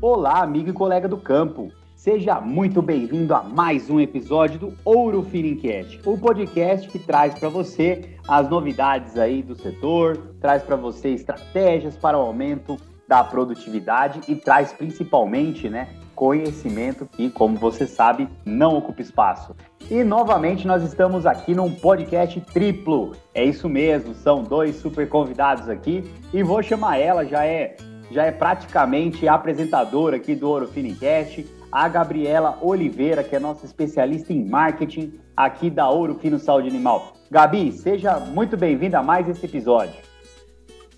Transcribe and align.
Olá, 0.00 0.42
amigo 0.42 0.70
e 0.70 0.72
colega 0.72 1.08
do 1.08 1.16
campo. 1.16 1.70
Seja 1.94 2.40
muito 2.40 2.80
bem-vindo 2.80 3.34
a 3.34 3.42
mais 3.42 3.90
um 3.90 4.00
episódio 4.00 4.58
do 4.58 4.74
Ouro 4.84 5.22
Finincast, 5.22 6.00
o 6.06 6.16
podcast 6.16 6.88
que 6.88 6.98
traz 6.98 7.38
para 7.38 7.48
você 7.48 8.16
as 8.26 8.48
novidades 8.48 9.18
aí 9.18 9.42
do 9.42 9.54
setor, 9.54 10.16
traz 10.40 10.62
para 10.62 10.76
você 10.76 11.10
estratégias 11.10 11.96
para 11.96 12.16
o 12.16 12.22
aumento 12.22 12.78
da 13.10 13.24
produtividade 13.24 14.20
e 14.28 14.36
traz 14.36 14.72
principalmente, 14.72 15.68
né, 15.68 15.88
conhecimento 16.14 17.04
que, 17.06 17.28
como 17.28 17.56
você 17.56 17.84
sabe, 17.84 18.28
não 18.44 18.76
ocupa 18.76 19.02
espaço. 19.02 19.56
E 19.90 20.04
novamente 20.04 20.64
nós 20.64 20.84
estamos 20.84 21.26
aqui 21.26 21.52
num 21.52 21.74
podcast 21.74 22.40
triplo. 22.52 23.16
É 23.34 23.44
isso 23.44 23.68
mesmo, 23.68 24.14
são 24.14 24.44
dois 24.44 24.76
super 24.76 25.08
convidados 25.08 25.68
aqui 25.68 26.08
e 26.32 26.40
vou 26.44 26.62
chamar 26.62 26.98
ela, 26.98 27.24
já 27.24 27.44
é 27.44 27.76
já 28.12 28.24
é 28.24 28.32
praticamente 28.32 29.28
apresentadora 29.28 30.16
aqui 30.16 30.34
do 30.34 30.48
Ouro 30.48 30.66
Finicast, 30.66 31.46
a 31.70 31.86
Gabriela 31.88 32.58
Oliveira, 32.60 33.22
que 33.22 33.36
é 33.36 33.38
nossa 33.38 33.64
especialista 33.64 34.32
em 34.32 34.48
marketing 34.48 35.20
aqui 35.36 35.70
da 35.70 35.88
Ouro 35.88 36.16
Fino 36.16 36.36
Saúde 36.36 36.68
Animal. 36.68 37.12
Gabi, 37.30 37.70
seja 37.70 38.18
muito 38.18 38.56
bem-vinda 38.56 38.98
a 38.98 39.02
mais 39.02 39.28
esse 39.28 39.46
episódio. 39.46 40.09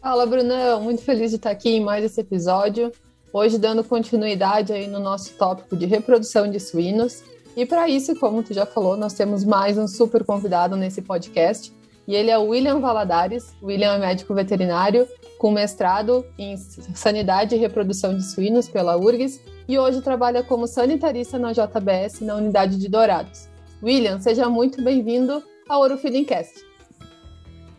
Fala, 0.03 0.27
Brunão. 0.27 0.83
Muito 0.83 1.01
feliz 1.01 1.31
de 1.31 1.37
estar 1.37 1.53
aqui 1.53 1.77
em 1.77 1.81
mais 1.81 2.05
esse 2.05 2.21
episódio. 2.21 2.91
Hoje 3.33 3.57
dando 3.57 3.85
continuidade 3.85 4.73
aí 4.73 4.89
no 4.89 4.99
nosso 4.99 5.33
tópico 5.35 5.77
de 5.77 5.87
reprodução 5.87 6.51
de 6.51 6.59
suínos. 6.59 7.23
E 7.57 7.65
para 7.65 7.89
isso, 7.89 8.17
como 8.17 8.43
tu 8.43 8.53
já 8.53 8.67
falou, 8.67 8.97
nós 8.97 9.13
temos 9.13 9.45
mais 9.45 9.79
um 9.79 9.87
super 9.87 10.25
convidado 10.25 10.77
nesse 10.77 11.01
podcast. 11.01 11.73
E 12.09 12.17
ele 12.17 12.33
é 12.33 12.37
o 12.37 12.49
William 12.49 12.81
Valadares. 12.81 13.55
William 13.63 13.95
é 13.95 13.99
médico 13.99 14.35
veterinário 14.35 15.07
com 15.39 15.53
mestrado 15.53 16.27
em 16.37 16.57
Sanidade 16.57 17.55
e 17.55 17.59
Reprodução 17.59 18.17
de 18.17 18.25
Suínos 18.25 18.69
pela 18.69 18.97
URGS 18.97 19.41
e 19.69 19.79
hoje 19.79 20.03
trabalha 20.03 20.43
como 20.43 20.67
sanitarista 20.67 21.39
na 21.39 21.53
JBS 21.53 22.21
na 22.23 22.35
unidade 22.35 22.77
de 22.77 22.89
Dourados. 22.89 23.49
William, 23.81 24.21
seja 24.21 24.49
muito 24.49 24.83
bem-vindo 24.83 25.43
ao 25.69 25.81
Ouro 25.81 25.97
Feedingcast. 25.97 26.72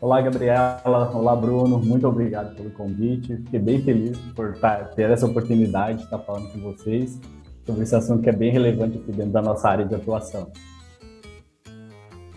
Olá, 0.04 0.20
Gabriela. 0.20 0.82
Olá, 1.14 1.34
Bruno. 1.34 1.80
Muito 1.80 2.06
obrigado 2.06 2.54
pelo 2.58 2.70
convite. 2.72 3.38
Fiquei 3.38 3.58
bem 3.58 3.82
feliz 3.82 4.18
por 4.36 4.54
ter 4.98 5.10
essa 5.10 5.26
oportunidade 5.26 6.00
de 6.00 6.04
estar 6.04 6.20
falando 6.20 6.52
com 6.52 6.60
vocês 6.60 7.22
sobre 7.66 7.84
esse 7.84 7.96
assunto 7.96 8.22
que 8.22 8.28
é 8.28 8.34
bem 8.34 8.52
relevante 8.52 8.98
aqui 8.98 9.14
dentro 9.14 9.32
da 9.32 9.42
nossa 9.42 9.70
área 9.70 9.86
de 9.86 9.96
atuação. 9.96 10.52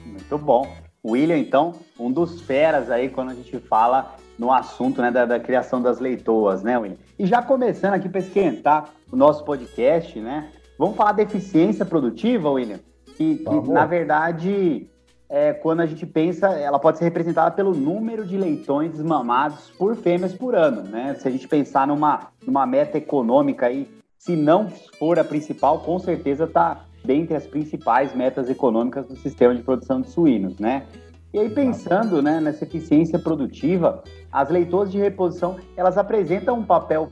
Muito 0.06 0.38
bom. 0.38 0.64
William, 1.04 1.36
então, 1.36 1.72
um 1.98 2.12
dos 2.12 2.40
feras 2.40 2.88
aí 2.88 3.08
quando 3.08 3.30
a 3.30 3.34
gente 3.34 3.58
fala 3.58 4.14
no 4.38 4.52
assunto 4.52 5.02
né, 5.02 5.10
da, 5.10 5.26
da, 5.26 5.40
criação 5.40 5.82
das 5.82 5.98
leitoas, 5.98 6.62
né, 6.62 6.78
William? 6.78 6.98
E 7.18 7.26
já 7.26 7.42
começando 7.42 7.94
aqui 7.94 8.08
para 8.08 8.20
esquentar 8.20 8.90
o 9.10 9.16
nosso 9.16 9.44
podcast, 9.44 10.20
né? 10.20 10.52
Vamos 10.78 10.94
falar 10.94 11.14
de 11.14 11.22
eficiência 11.22 11.84
produtiva, 11.84 12.48
William? 12.48 12.78
Que, 13.16 13.38
que 13.38 13.60
na 13.72 13.86
verdade, 13.86 14.88
é, 15.28 15.52
quando 15.52 15.80
a 15.80 15.86
gente 15.86 16.06
pensa, 16.06 16.48
ela 16.48 16.78
pode 16.78 16.98
ser 16.98 17.04
representada 17.04 17.50
pelo 17.50 17.74
número 17.74 18.24
de 18.24 18.36
leitões 18.36 18.92
desmamados 18.92 19.70
por 19.78 19.96
fêmeas 19.96 20.32
por 20.32 20.54
ano, 20.54 20.82
né? 20.82 21.14
Se 21.14 21.26
a 21.26 21.30
gente 21.30 21.48
pensar 21.48 21.86
numa, 21.86 22.28
numa 22.46 22.66
meta 22.66 22.96
econômica 22.96 23.66
aí, 23.66 23.90
se 24.18 24.36
não 24.36 24.68
for 24.98 25.18
a 25.18 25.24
principal, 25.24 25.80
com 25.80 25.98
certeza 25.98 26.44
está 26.44 26.84
dentre 27.04 27.36
as 27.36 27.46
principais 27.46 28.14
metas 28.14 28.48
econômicas 28.48 29.06
do 29.06 29.16
sistema 29.16 29.54
de 29.54 29.62
produção 29.62 30.00
de 30.00 30.10
suínos, 30.10 30.58
né? 30.58 30.86
E 31.32 31.38
aí, 31.38 31.50
pensando 31.50 32.22
né, 32.22 32.40
nessa 32.40 32.64
eficiência 32.64 33.18
produtiva, 33.18 34.02
as 34.32 34.48
leitoras 34.48 34.90
de 34.90 34.98
reposição, 34.98 35.56
elas 35.76 35.98
apresentam 35.98 36.58
um 36.58 36.64
papel 36.64 37.10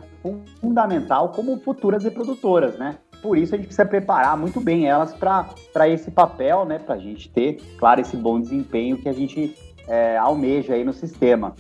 fundamental 0.61 1.31
como 1.31 1.61
futuras 1.61 2.05
reprodutoras, 2.05 2.79
né? 2.79 2.97
Por 3.25 3.39
isso 3.39 3.55
a 3.55 3.57
gente 3.57 3.69
precisa 3.69 3.87
preparar 3.87 4.37
muito 4.37 4.61
bem 4.61 4.87
elas 4.87 5.15
para 5.15 5.89
esse 5.89 6.11
papel, 6.11 6.67
né? 6.67 6.79
Para 6.79 6.97
a 6.97 6.99
gente 6.99 7.31
ter, 7.31 7.57
claro, 7.79 8.03
esse 8.03 8.19
bom 8.19 8.39
desempenho 8.39 8.99
que 8.99 9.09
a 9.09 9.15
gente 9.15 9.57
é, 9.89 10.19
almeja 10.19 10.75
aí 10.75 10.85
no 10.85 10.93
sistema. 10.93 11.55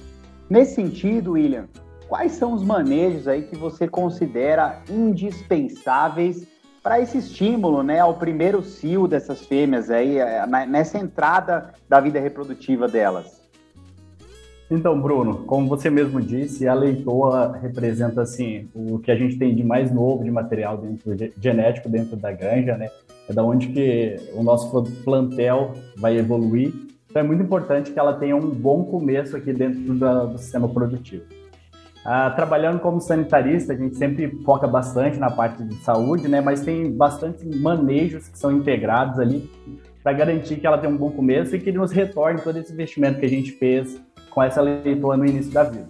Nesse 0.50 0.74
sentido, 0.74 1.32
William, 1.32 1.64
quais 2.06 2.32
são 2.32 2.52
os 2.52 2.62
manejos 2.62 3.26
aí 3.26 3.44
que 3.44 3.56
você 3.56 3.88
considera 3.88 4.82
indispensáveis 4.90 6.46
para 6.82 7.00
esse 7.00 7.16
estímulo, 7.16 7.82
né, 7.82 7.98
ao 7.98 8.12
primeiro 8.12 8.62
cio 8.62 9.08
dessas 9.08 9.46
fêmeas 9.46 9.90
aí, 9.90 10.18
é, 10.18 10.46
nessa 10.68 10.98
entrada 10.98 11.72
da 11.88 11.98
vida 11.98 12.20
reprodutiva 12.20 12.86
delas? 12.86 13.43
Então, 14.70 14.98
Bruno, 14.98 15.44
como 15.44 15.68
você 15.68 15.90
mesmo 15.90 16.20
disse, 16.20 16.66
a 16.66 16.74
leitoa 16.74 17.58
representa 17.60 18.22
assim 18.22 18.68
o 18.74 18.98
que 18.98 19.10
a 19.10 19.16
gente 19.16 19.36
tem 19.38 19.54
de 19.54 19.62
mais 19.62 19.92
novo 19.92 20.24
de 20.24 20.30
material 20.30 20.78
dentro 20.78 21.14
de, 21.14 21.32
genético 21.38 21.88
dentro 21.88 22.16
da 22.16 22.32
granja, 22.32 22.76
né? 22.76 22.88
É 23.28 23.32
da 23.32 23.44
onde 23.44 23.68
que 23.68 24.16
o 24.34 24.42
nosso 24.42 24.82
plantel 25.04 25.72
vai 25.96 26.16
evoluir. 26.16 26.72
Então 27.10 27.22
é 27.22 27.26
muito 27.26 27.42
importante 27.42 27.92
que 27.92 27.98
ela 27.98 28.14
tenha 28.14 28.34
um 28.34 28.50
bom 28.50 28.84
começo 28.84 29.36
aqui 29.36 29.52
dentro 29.52 29.94
da, 29.94 30.24
do 30.24 30.38
sistema 30.38 30.68
produtivo. 30.68 31.24
Ah, 32.04 32.30
trabalhando 32.30 32.80
como 32.80 33.00
sanitarista, 33.00 33.72
a 33.72 33.76
gente 33.76 33.96
sempre 33.96 34.28
foca 34.44 34.66
bastante 34.66 35.18
na 35.18 35.30
parte 35.30 35.62
de 35.62 35.74
saúde, 35.76 36.26
né? 36.26 36.40
Mas 36.40 36.62
tem 36.62 36.90
bastante 36.90 37.46
manejos 37.46 38.28
que 38.28 38.38
são 38.38 38.50
integrados 38.50 39.18
ali 39.18 39.48
para 40.02 40.12
garantir 40.12 40.56
que 40.56 40.66
ela 40.66 40.76
tenha 40.76 40.92
um 40.92 40.96
bom 40.96 41.10
começo 41.10 41.54
e 41.54 41.60
que 41.60 41.72
nos 41.72 41.92
retorne 41.92 42.40
todo 42.40 42.58
esse 42.58 42.72
investimento 42.72 43.20
que 43.20 43.26
a 43.26 43.28
gente 43.28 43.52
fez 43.52 44.02
com 44.34 44.42
essa 44.42 44.60
leitoa 44.60 45.16
no 45.16 45.24
início 45.24 45.52
da 45.52 45.62
vida. 45.62 45.88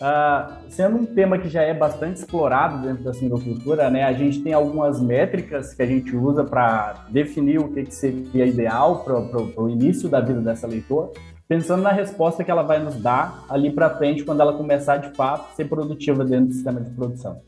Ah, 0.00 0.58
sendo 0.68 0.96
um 0.96 1.06
tema 1.06 1.38
que 1.38 1.48
já 1.48 1.62
é 1.62 1.72
bastante 1.72 2.16
explorado 2.16 2.86
dentro 2.86 3.04
da 3.04 3.14
sinocultura, 3.14 3.88
né? 3.88 4.02
A 4.02 4.12
gente 4.12 4.42
tem 4.42 4.52
algumas 4.52 5.00
métricas 5.00 5.72
que 5.72 5.82
a 5.82 5.86
gente 5.86 6.14
usa 6.16 6.44
para 6.44 7.06
definir 7.10 7.60
o 7.60 7.72
que, 7.72 7.84
que 7.84 7.94
seria 7.94 8.44
ideal 8.44 9.04
para 9.04 9.62
o 9.62 9.68
início 9.68 10.08
da 10.08 10.20
vida 10.20 10.40
dessa 10.40 10.66
leitoa 10.66 11.12
pensando 11.48 11.82
na 11.82 11.92
resposta 11.92 12.42
que 12.42 12.50
ela 12.50 12.62
vai 12.62 12.82
nos 12.82 12.96
dar 12.96 13.44
ali 13.48 13.70
para 13.70 13.90
frente 13.96 14.24
quando 14.24 14.40
ela 14.40 14.54
começar 14.54 14.96
de 14.96 15.14
fato 15.14 15.50
a 15.52 15.54
ser 15.54 15.68
produtiva 15.68 16.24
dentro 16.24 16.46
do 16.46 16.52
sistema 16.54 16.80
de 16.80 16.90
produção. 16.90 17.40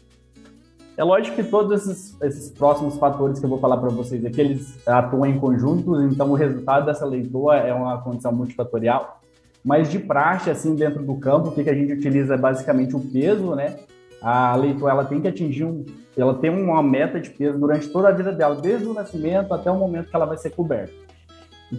É 0.96 1.04
lógico 1.04 1.36
que 1.36 1.44
todos 1.44 1.82
esses, 1.82 2.20
esses 2.22 2.50
próximos 2.50 2.96
fatores 2.96 3.38
que 3.38 3.44
eu 3.44 3.50
vou 3.50 3.58
falar 3.58 3.76
para 3.76 3.90
vocês 3.90 4.24
aqui, 4.24 4.40
eles 4.40 4.86
atuam 4.86 5.26
em 5.26 5.38
conjuntos, 5.38 6.02
então 6.10 6.30
o 6.30 6.34
resultado 6.34 6.86
dessa 6.86 7.04
leitura 7.04 7.58
é 7.58 7.72
uma 7.72 8.00
condição 8.00 8.32
multifatorial, 8.32 9.20
mas 9.66 9.90
de 9.90 9.98
praxe, 9.98 10.48
assim, 10.48 10.74
dentro 10.74 11.02
do 11.02 11.16
campo, 11.16 11.48
o 11.48 11.52
que, 11.52 11.64
que 11.64 11.70
a 11.70 11.74
gente 11.74 11.92
utiliza 11.92 12.34
é 12.34 12.38
basicamente 12.38 12.96
o 12.96 13.00
peso, 13.00 13.54
né? 13.54 13.76
A 14.22 14.56
leitura, 14.56 14.92
ela 14.92 15.04
tem 15.04 15.20
que 15.20 15.28
atingir 15.28 15.64
um, 15.64 15.84
ela 16.16 16.34
tem 16.34 16.48
uma 16.48 16.82
meta 16.82 17.20
de 17.20 17.28
peso 17.28 17.58
durante 17.58 17.88
toda 17.88 18.08
a 18.08 18.12
vida 18.12 18.32
dela, 18.32 18.54
desde 18.54 18.86
o 18.86 18.94
nascimento 18.94 19.52
até 19.52 19.70
o 19.70 19.76
momento 19.76 20.08
que 20.08 20.16
ela 20.16 20.24
vai 20.24 20.38
ser 20.38 20.50
coberta 20.50 21.06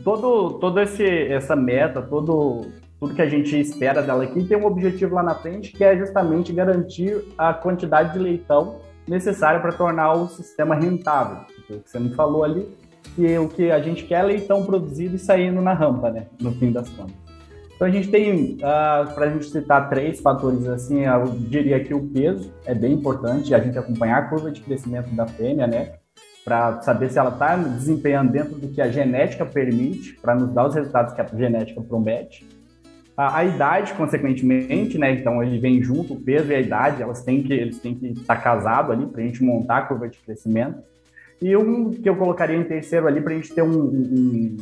todo, 0.04 0.54
todo 0.60 0.80
esse, 0.82 1.06
essa 1.06 1.56
meta, 1.56 2.02
todo, 2.02 2.66
tudo 3.00 3.14
que 3.14 3.22
a 3.22 3.30
gente 3.30 3.58
espera 3.60 4.02
dela 4.02 4.24
aqui 4.24 4.44
tem 4.44 4.58
um 4.58 4.66
objetivo 4.66 5.16
lá 5.16 5.24
na 5.24 5.36
frente 5.36 5.72
que 5.72 5.84
é 5.84 5.96
justamente 5.98 6.52
garantir 6.52 7.24
a 7.38 7.54
quantidade 7.54 8.14
de 8.14 8.20
leitão 8.20 8.80
necessária 9.08 9.60
para 9.62 9.72
tornar 9.72 10.14
o 10.14 10.28
sistema 10.28 10.76
rentável. 10.76 11.46
O 11.60 11.80
que 11.80 11.90
você 11.90 12.00
me 12.00 12.14
falou 12.14 12.44
ali, 12.44 12.68
que 13.16 13.38
o 13.38 13.48
que 13.48 13.72
a 13.72 13.80
gente 13.80 14.04
quer 14.04 14.20
é 14.20 14.24
leitão 14.24 14.66
produzido 14.66 15.16
e 15.16 15.20
saindo 15.20 15.62
na 15.62 15.74
rampa, 15.74 16.12
né? 16.12 16.28
No 16.42 16.52
fim 16.52 16.72
das 16.72 16.90
contas. 16.90 17.27
Então 17.78 17.88
a 17.88 17.92
gente 17.92 18.10
tem, 18.10 18.56
uh, 18.56 18.66
ah, 18.66 19.12
para 19.14 19.28
a 19.28 19.30
gente 19.30 19.46
citar 19.46 19.88
três 19.88 20.20
fatores 20.20 20.68
assim, 20.68 21.06
eu 21.06 21.28
diria 21.28 21.80
que 21.80 21.94
o 21.94 22.10
peso 22.10 22.52
é 22.66 22.74
bem 22.74 22.94
importante, 22.94 23.54
a 23.54 23.60
gente 23.60 23.78
acompanhar 23.78 24.18
a 24.18 24.22
curva 24.24 24.52
de 24.52 24.62
crescimento 24.62 25.16
da 25.16 25.26
fêmea, 25.26 25.68
né? 25.68 25.94
para 26.48 26.82
saber 26.82 27.10
se 27.10 27.20
ela 27.20 27.32
está 27.32 27.58
desempenhando 27.58 28.32
dentro 28.32 28.56
do 28.56 28.70
que 28.70 28.82
a 28.82 28.88
genética 28.88 29.46
permite, 29.46 30.14
para 30.14 30.34
nos 30.34 30.54
dar 30.54 30.66
os 30.66 30.76
resultados 30.76 31.14
que 31.14 31.20
a 31.20 31.26
genética 31.26 31.82
promete. 31.82 32.48
A, 33.18 33.40
a, 33.40 33.44
idade, 33.44 33.94
consequentemente, 33.96 34.98
né? 34.98 35.12
Então 35.12 35.44
ele 35.44 35.60
vem 35.60 35.84
junto, 35.84 36.14
o 36.14 36.22
peso 36.22 36.50
e 36.50 36.56
a 36.56 36.62
idade, 36.62 37.04
elas 37.04 37.22
têm 37.22 37.44
que, 37.44 37.52
eles 37.52 37.80
têm 37.80 37.96
que 37.96 38.08
estar 38.12 38.38
tá 38.38 38.42
casados 38.42 38.92
ali 38.92 39.06
para 39.08 39.22
a 39.22 39.26
gente 39.26 39.44
montar 39.44 39.80
a 39.80 39.82
curva 39.82 40.08
de 40.08 40.18
crescimento. 40.20 40.82
E 41.42 41.54
um 41.58 41.92
que 41.92 42.08
eu 42.08 42.16
colocaria 42.16 42.56
em 42.56 42.64
terceiro 42.64 43.08
ali 43.08 43.20
para 43.20 43.34
a 43.34 43.36
gente 43.36 43.54
ter 43.54 43.62
um, 43.62 43.84
um, 43.84 44.58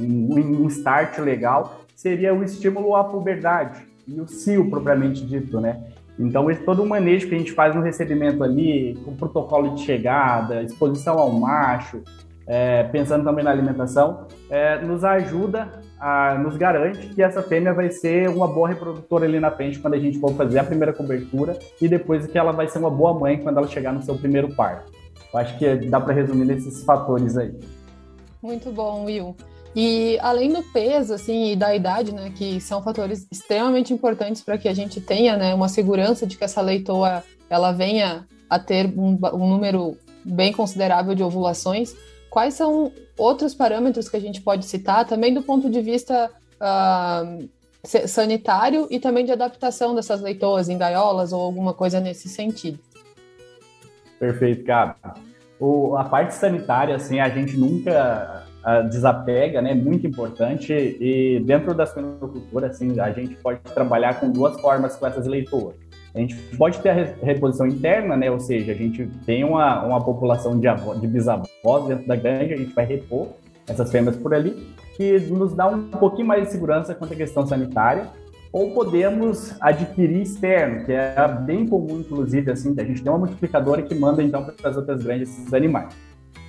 um, 0.00 0.64
um 0.64 0.66
start 0.66 1.18
legal 1.18 1.85
seria 1.96 2.34
o 2.34 2.44
estímulo 2.44 2.94
à 2.94 3.02
puberdade 3.02 3.84
e 4.06 4.20
o 4.20 4.28
cio 4.28 4.70
propriamente 4.70 5.26
dito, 5.26 5.60
né? 5.60 5.82
Então, 6.18 6.50
esse, 6.50 6.62
todo 6.62 6.82
o 6.82 6.86
manejo 6.88 7.28
que 7.28 7.34
a 7.34 7.38
gente 7.38 7.52
faz 7.52 7.74
no 7.74 7.82
recebimento 7.82 8.44
ali, 8.44 8.94
com 9.04 9.16
protocolo 9.16 9.74
de 9.74 9.82
chegada, 9.82 10.62
exposição 10.62 11.18
ao 11.18 11.32
macho, 11.32 12.02
é, 12.46 12.84
pensando 12.84 13.24
também 13.24 13.44
na 13.44 13.50
alimentação, 13.50 14.26
é, 14.48 14.78
nos 14.80 15.04
ajuda, 15.04 15.80
a, 15.98 16.38
nos 16.38 16.56
garante 16.56 17.08
que 17.08 17.22
essa 17.22 17.42
fêmea 17.42 17.74
vai 17.74 17.90
ser 17.90 18.28
uma 18.28 18.46
boa 18.46 18.68
reprodutora 18.68 19.24
ali 19.24 19.40
na 19.40 19.50
frente 19.50 19.78
quando 19.78 19.94
a 19.94 19.98
gente 19.98 20.18
for 20.20 20.32
fazer 20.34 20.58
a 20.58 20.64
primeira 20.64 20.92
cobertura 20.92 21.58
e 21.80 21.88
depois 21.88 22.26
que 22.26 22.38
ela 22.38 22.52
vai 22.52 22.68
ser 22.68 22.78
uma 22.78 22.90
boa 22.90 23.12
mãe 23.12 23.38
quando 23.38 23.58
ela 23.58 23.66
chegar 23.66 23.92
no 23.92 24.02
seu 24.02 24.16
primeiro 24.16 24.54
parto. 24.54 24.92
Acho 25.34 25.58
que 25.58 25.74
dá 25.88 26.00
para 26.00 26.14
resumir 26.14 26.46
nesses 26.46 26.82
fatores 26.84 27.36
aí. 27.36 27.54
Muito 28.42 28.70
bom, 28.70 29.04
Will. 29.04 29.36
E 29.76 30.18
além 30.20 30.50
do 30.54 30.62
peso, 30.62 31.12
assim, 31.12 31.52
e 31.52 31.56
da 31.56 31.76
idade, 31.76 32.10
né, 32.14 32.32
que 32.34 32.58
são 32.62 32.82
fatores 32.82 33.28
extremamente 33.30 33.92
importantes 33.92 34.40
para 34.40 34.56
que 34.56 34.70
a 34.70 34.72
gente 34.72 35.02
tenha, 35.02 35.36
né, 35.36 35.52
uma 35.52 35.68
segurança 35.68 36.26
de 36.26 36.38
que 36.38 36.44
essa 36.44 36.62
leitoa 36.62 37.22
ela 37.50 37.72
venha 37.72 38.26
a 38.48 38.58
ter 38.58 38.86
um, 38.96 39.18
um 39.34 39.46
número 39.50 39.98
bem 40.24 40.50
considerável 40.50 41.14
de 41.14 41.22
ovulações. 41.22 41.94
Quais 42.30 42.54
são 42.54 42.90
outros 43.18 43.54
parâmetros 43.54 44.08
que 44.08 44.16
a 44.16 44.20
gente 44.20 44.40
pode 44.40 44.64
citar, 44.64 45.04
também 45.04 45.34
do 45.34 45.42
ponto 45.42 45.68
de 45.68 45.82
vista 45.82 46.30
uh, 46.54 47.48
sanitário 48.08 48.86
e 48.90 48.98
também 48.98 49.26
de 49.26 49.32
adaptação 49.32 49.94
dessas 49.94 50.22
leitoas 50.22 50.70
em 50.70 50.78
gaiolas 50.78 51.34
ou 51.34 51.40
alguma 51.42 51.74
coisa 51.74 52.00
nesse 52.00 52.30
sentido? 52.30 52.78
Perfeito, 54.18 54.64
cara. 54.64 54.96
O, 55.60 55.94
a 55.98 56.04
parte 56.04 56.34
sanitária, 56.34 56.96
assim, 56.96 57.20
a 57.20 57.28
gente 57.28 57.58
nunca 57.58 58.45
uh, 58.66 58.88
desapega, 58.88 59.62
né? 59.62 59.72
Muito 59.74 60.06
importante. 60.06 60.72
E 60.72 61.40
dentro 61.46 61.72
da 61.72 61.86
suinocultura, 61.86 62.66
assim, 62.66 62.98
a 62.98 63.12
gente 63.12 63.36
pode 63.36 63.60
trabalhar 63.60 64.18
com 64.18 64.30
duas 64.30 64.60
formas 64.60 64.96
com 64.96 65.06
essas 65.06 65.26
leitoas. 65.26 65.76
A 66.14 66.18
gente 66.18 66.34
pode 66.56 66.78
ter 66.80 66.90
a 66.90 67.24
reposição 67.24 67.66
interna, 67.66 68.16
né? 68.16 68.30
Ou 68.30 68.40
seja, 68.40 68.72
a 68.72 68.74
gente 68.74 69.06
tem 69.24 69.44
uma, 69.44 69.84
uma 69.84 70.02
população 70.02 70.58
de, 70.58 70.66
avó, 70.66 70.94
de 70.94 71.06
bisavós 71.06 71.86
dentro 71.86 72.06
da 72.06 72.16
granja, 72.16 72.54
a 72.54 72.56
gente 72.56 72.74
vai 72.74 72.86
repor 72.86 73.28
essas 73.68 73.90
fêmeas 73.90 74.16
por 74.16 74.32
ali, 74.32 74.74
que 74.96 75.18
nos 75.18 75.52
dá 75.52 75.66
um 75.66 75.90
pouquinho 75.90 76.28
mais 76.28 76.44
de 76.44 76.52
segurança 76.52 76.94
quanto 76.94 77.12
à 77.12 77.16
questão 77.16 77.46
sanitária. 77.46 78.06
Ou 78.52 78.70
podemos 78.70 79.54
adquirir 79.60 80.22
externo, 80.22 80.86
que 80.86 80.92
é 80.92 81.14
bem 81.44 81.66
comum, 81.66 81.98
inclusive, 81.98 82.50
assim, 82.50 82.74
a 82.78 82.84
gente 82.84 83.02
tem 83.02 83.12
uma 83.12 83.18
multiplicadora 83.18 83.82
que 83.82 83.94
manda 83.94 84.22
então 84.22 84.44
para 84.44 84.70
as 84.70 84.76
outras 84.76 85.02
granjas 85.02 85.28
esses 85.28 85.52
animais. 85.52 85.94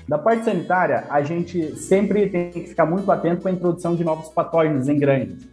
Da 0.07 0.17
parte 0.17 0.45
sanitária, 0.45 1.05
a 1.09 1.21
gente 1.21 1.75
sempre 1.75 2.29
tem 2.29 2.49
que 2.49 2.67
ficar 2.67 2.85
muito 2.85 3.11
atento 3.11 3.41
com 3.41 3.49
a 3.49 3.51
introdução 3.51 3.93
de 3.93 4.05
novos 4.05 4.29
patógenos 4.29 4.87
em 4.87 4.97
granjas. 4.97 5.45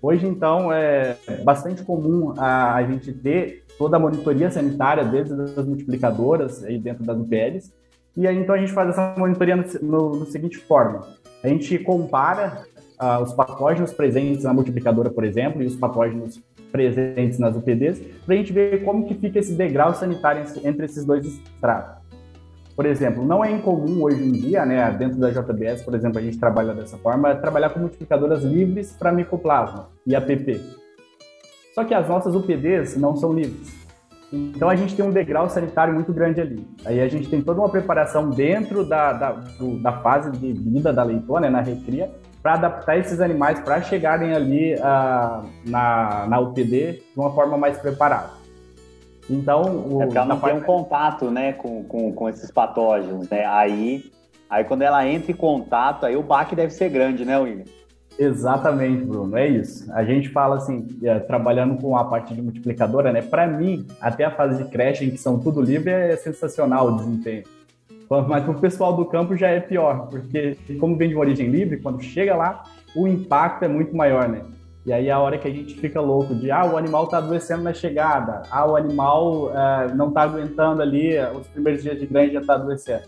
Hoje, 0.00 0.26
então, 0.26 0.72
é 0.72 1.16
bastante 1.44 1.82
comum 1.82 2.32
a, 2.38 2.76
a 2.76 2.82
gente 2.84 3.12
ter 3.12 3.64
toda 3.76 3.96
a 3.96 4.00
monitoria 4.00 4.50
sanitária 4.50 5.04
desde 5.04 5.34
as 5.34 5.66
multiplicadoras 5.66 6.64
aí 6.64 6.78
dentro 6.78 7.04
das 7.04 7.18
UPLs. 7.18 7.70
E 8.16 8.26
aí, 8.26 8.38
então, 8.38 8.54
a 8.54 8.58
gente 8.58 8.72
faz 8.72 8.88
essa 8.88 9.14
monitoria 9.18 9.56
no, 9.56 9.64
no, 9.82 10.10
no 10.20 10.26
seguinte 10.26 10.56
forma. 10.56 11.06
A 11.42 11.48
gente 11.48 11.78
compara 11.80 12.64
uh, 12.98 13.22
os 13.22 13.34
patógenos 13.34 13.92
presentes 13.92 14.44
na 14.44 14.54
multiplicadora, 14.54 15.10
por 15.10 15.24
exemplo, 15.24 15.62
e 15.62 15.66
os 15.66 15.76
patógenos 15.76 16.40
presentes 16.72 17.38
nas 17.38 17.54
UPDs, 17.54 18.00
para 18.24 18.34
a 18.34 18.38
gente 18.38 18.52
ver 18.52 18.82
como 18.84 19.06
que 19.06 19.14
fica 19.14 19.38
esse 19.38 19.54
degrau 19.54 19.94
sanitário 19.94 20.44
entre 20.64 20.86
esses 20.86 21.04
dois 21.04 21.24
estratos. 21.26 21.97
Por 22.78 22.86
exemplo, 22.86 23.26
não 23.26 23.44
é 23.44 23.50
incomum 23.50 24.04
hoje 24.04 24.22
em 24.22 24.30
dia, 24.30 24.64
né, 24.64 24.88
dentro 24.92 25.18
da 25.18 25.30
JBS, 25.30 25.82
por 25.82 25.96
exemplo, 25.96 26.20
a 26.20 26.22
gente 26.22 26.38
trabalha 26.38 26.72
dessa 26.72 26.96
forma, 26.96 27.34
trabalhar 27.34 27.70
com 27.70 27.80
multiplicadoras 27.80 28.44
livres 28.44 28.92
para 28.96 29.10
micoplasma 29.10 29.88
e 30.06 30.14
APP. 30.14 30.60
Só 31.74 31.82
que 31.82 31.92
as 31.92 32.08
nossas 32.08 32.36
UPDs 32.36 32.96
não 32.96 33.16
são 33.16 33.32
livres. 33.32 33.76
Então 34.32 34.70
a 34.70 34.76
gente 34.76 34.94
tem 34.94 35.04
um 35.04 35.10
degrau 35.10 35.50
sanitário 35.50 35.92
muito 35.92 36.12
grande 36.12 36.40
ali. 36.40 36.64
Aí 36.84 37.00
a 37.00 37.08
gente 37.08 37.28
tem 37.28 37.42
toda 37.42 37.58
uma 37.58 37.68
preparação 37.68 38.30
dentro 38.30 38.84
da, 38.84 39.12
da, 39.12 39.32
do, 39.32 39.82
da 39.82 40.00
fase 40.00 40.30
de 40.30 40.52
vida 40.52 40.92
da 40.92 41.02
leitona, 41.02 41.40
né, 41.40 41.50
na 41.50 41.60
recria, 41.60 42.12
para 42.40 42.54
adaptar 42.54 42.96
esses 42.96 43.20
animais 43.20 43.58
para 43.58 43.82
chegarem 43.82 44.34
ali 44.34 44.74
uh, 44.74 45.44
na, 45.66 46.26
na 46.28 46.38
UPD 46.38 46.92
de 46.92 47.02
uma 47.16 47.34
forma 47.34 47.58
mais 47.58 47.76
preparada. 47.76 48.37
Então, 49.28 49.62
o, 49.62 50.02
é 50.02 50.04
porque 50.04 50.18
ela 50.18 50.26
não 50.26 50.40
tem 50.40 50.54
um 50.54 50.60
contato, 50.60 51.30
né, 51.30 51.52
com, 51.52 51.84
com, 51.84 52.12
com 52.12 52.28
esses 52.28 52.50
patógenos, 52.50 53.28
né? 53.28 53.44
Aí, 53.44 54.10
aí 54.48 54.64
quando 54.64 54.82
ela 54.82 55.06
entra 55.06 55.30
em 55.30 55.34
contato, 55.34 56.06
aí 56.06 56.16
o 56.16 56.22
baque 56.22 56.56
deve 56.56 56.72
ser 56.72 56.88
grande, 56.88 57.24
né, 57.24 57.38
William? 57.38 57.64
Exatamente, 58.18 59.04
Bruno, 59.04 59.36
é 59.36 59.46
isso. 59.46 59.92
A 59.92 60.02
gente 60.02 60.28
fala 60.30 60.56
assim, 60.56 60.88
é, 61.04 61.20
trabalhando 61.20 61.80
com 61.80 61.96
a 61.96 62.04
parte 62.04 62.34
de 62.34 62.42
multiplicadora, 62.42 63.12
né? 63.12 63.22
Para 63.22 63.46
mim, 63.46 63.86
até 64.00 64.24
a 64.24 64.30
fase 64.30 64.64
de 64.64 64.70
creche, 64.70 65.04
em 65.04 65.10
que 65.10 65.18
são 65.18 65.38
tudo 65.38 65.62
livre, 65.62 65.92
é 65.92 66.16
sensacional 66.16 66.88
o 66.88 66.96
desempenho. 66.96 67.44
Mas 68.26 68.42
para 68.42 68.50
o 68.50 68.58
pessoal 68.58 68.96
do 68.96 69.04
campo 69.04 69.36
já 69.36 69.48
é 69.48 69.60
pior, 69.60 70.08
porque 70.08 70.56
como 70.80 70.96
vem 70.96 71.10
de 71.10 71.14
uma 71.14 71.20
origem 71.20 71.48
livre, 71.48 71.76
quando 71.76 72.02
chega 72.02 72.34
lá, 72.34 72.62
o 72.96 73.06
impacto 73.06 73.64
é 73.64 73.68
muito 73.68 73.94
maior, 73.94 74.28
né? 74.28 74.40
E 74.88 74.92
aí 74.92 75.10
a 75.10 75.18
hora 75.18 75.36
que 75.36 75.46
a 75.46 75.50
gente 75.50 75.74
fica 75.74 76.00
louco 76.00 76.34
de, 76.34 76.50
ah, 76.50 76.64
o 76.64 76.78
animal 76.78 77.04
está 77.04 77.18
adoecendo 77.18 77.62
na 77.62 77.74
chegada, 77.74 78.40
ah, 78.50 78.66
o 78.66 78.74
animal 78.74 79.48
uh, 79.48 79.94
não 79.94 80.08
está 80.08 80.22
aguentando 80.22 80.80
ali, 80.80 81.10
os 81.38 81.46
primeiros 81.48 81.82
dias 81.82 82.00
de 82.00 82.06
grande 82.06 82.32
já 82.32 82.40
está 82.40 82.54
adoecendo. 82.54 83.02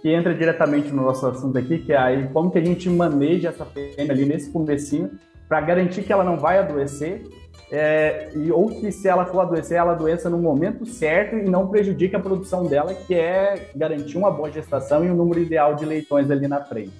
Que 0.00 0.10
entra 0.10 0.32
diretamente 0.32 0.92
no 0.92 1.02
nosso 1.02 1.26
assunto 1.26 1.58
aqui, 1.58 1.78
que 1.78 1.92
é 1.92 1.96
aí 1.96 2.28
como 2.28 2.52
que 2.52 2.58
a 2.58 2.64
gente 2.64 2.88
maneja 2.88 3.48
essa 3.48 3.64
fêmea 3.64 4.12
ali 4.12 4.24
nesse 4.24 4.48
comecinho 4.52 5.10
para 5.48 5.60
garantir 5.60 6.04
que 6.04 6.12
ela 6.12 6.22
não 6.22 6.36
vai 6.36 6.56
adoecer 6.56 7.24
é, 7.68 8.30
e, 8.36 8.52
ou 8.52 8.68
que 8.68 8.92
se 8.92 9.08
ela 9.08 9.26
for 9.26 9.40
adoecer, 9.40 9.76
ela 9.76 9.90
adoeça 9.90 10.30
no 10.30 10.38
momento 10.38 10.86
certo 10.86 11.34
e 11.34 11.42
não 11.42 11.66
prejudique 11.66 12.14
a 12.14 12.20
produção 12.20 12.64
dela, 12.64 12.94
que 12.94 13.12
é 13.12 13.70
garantir 13.74 14.16
uma 14.16 14.30
boa 14.30 14.52
gestação 14.52 15.04
e 15.04 15.10
um 15.10 15.16
número 15.16 15.40
ideal 15.40 15.74
de 15.74 15.84
leitões 15.84 16.30
ali 16.30 16.46
na 16.46 16.60
frente. 16.62 16.92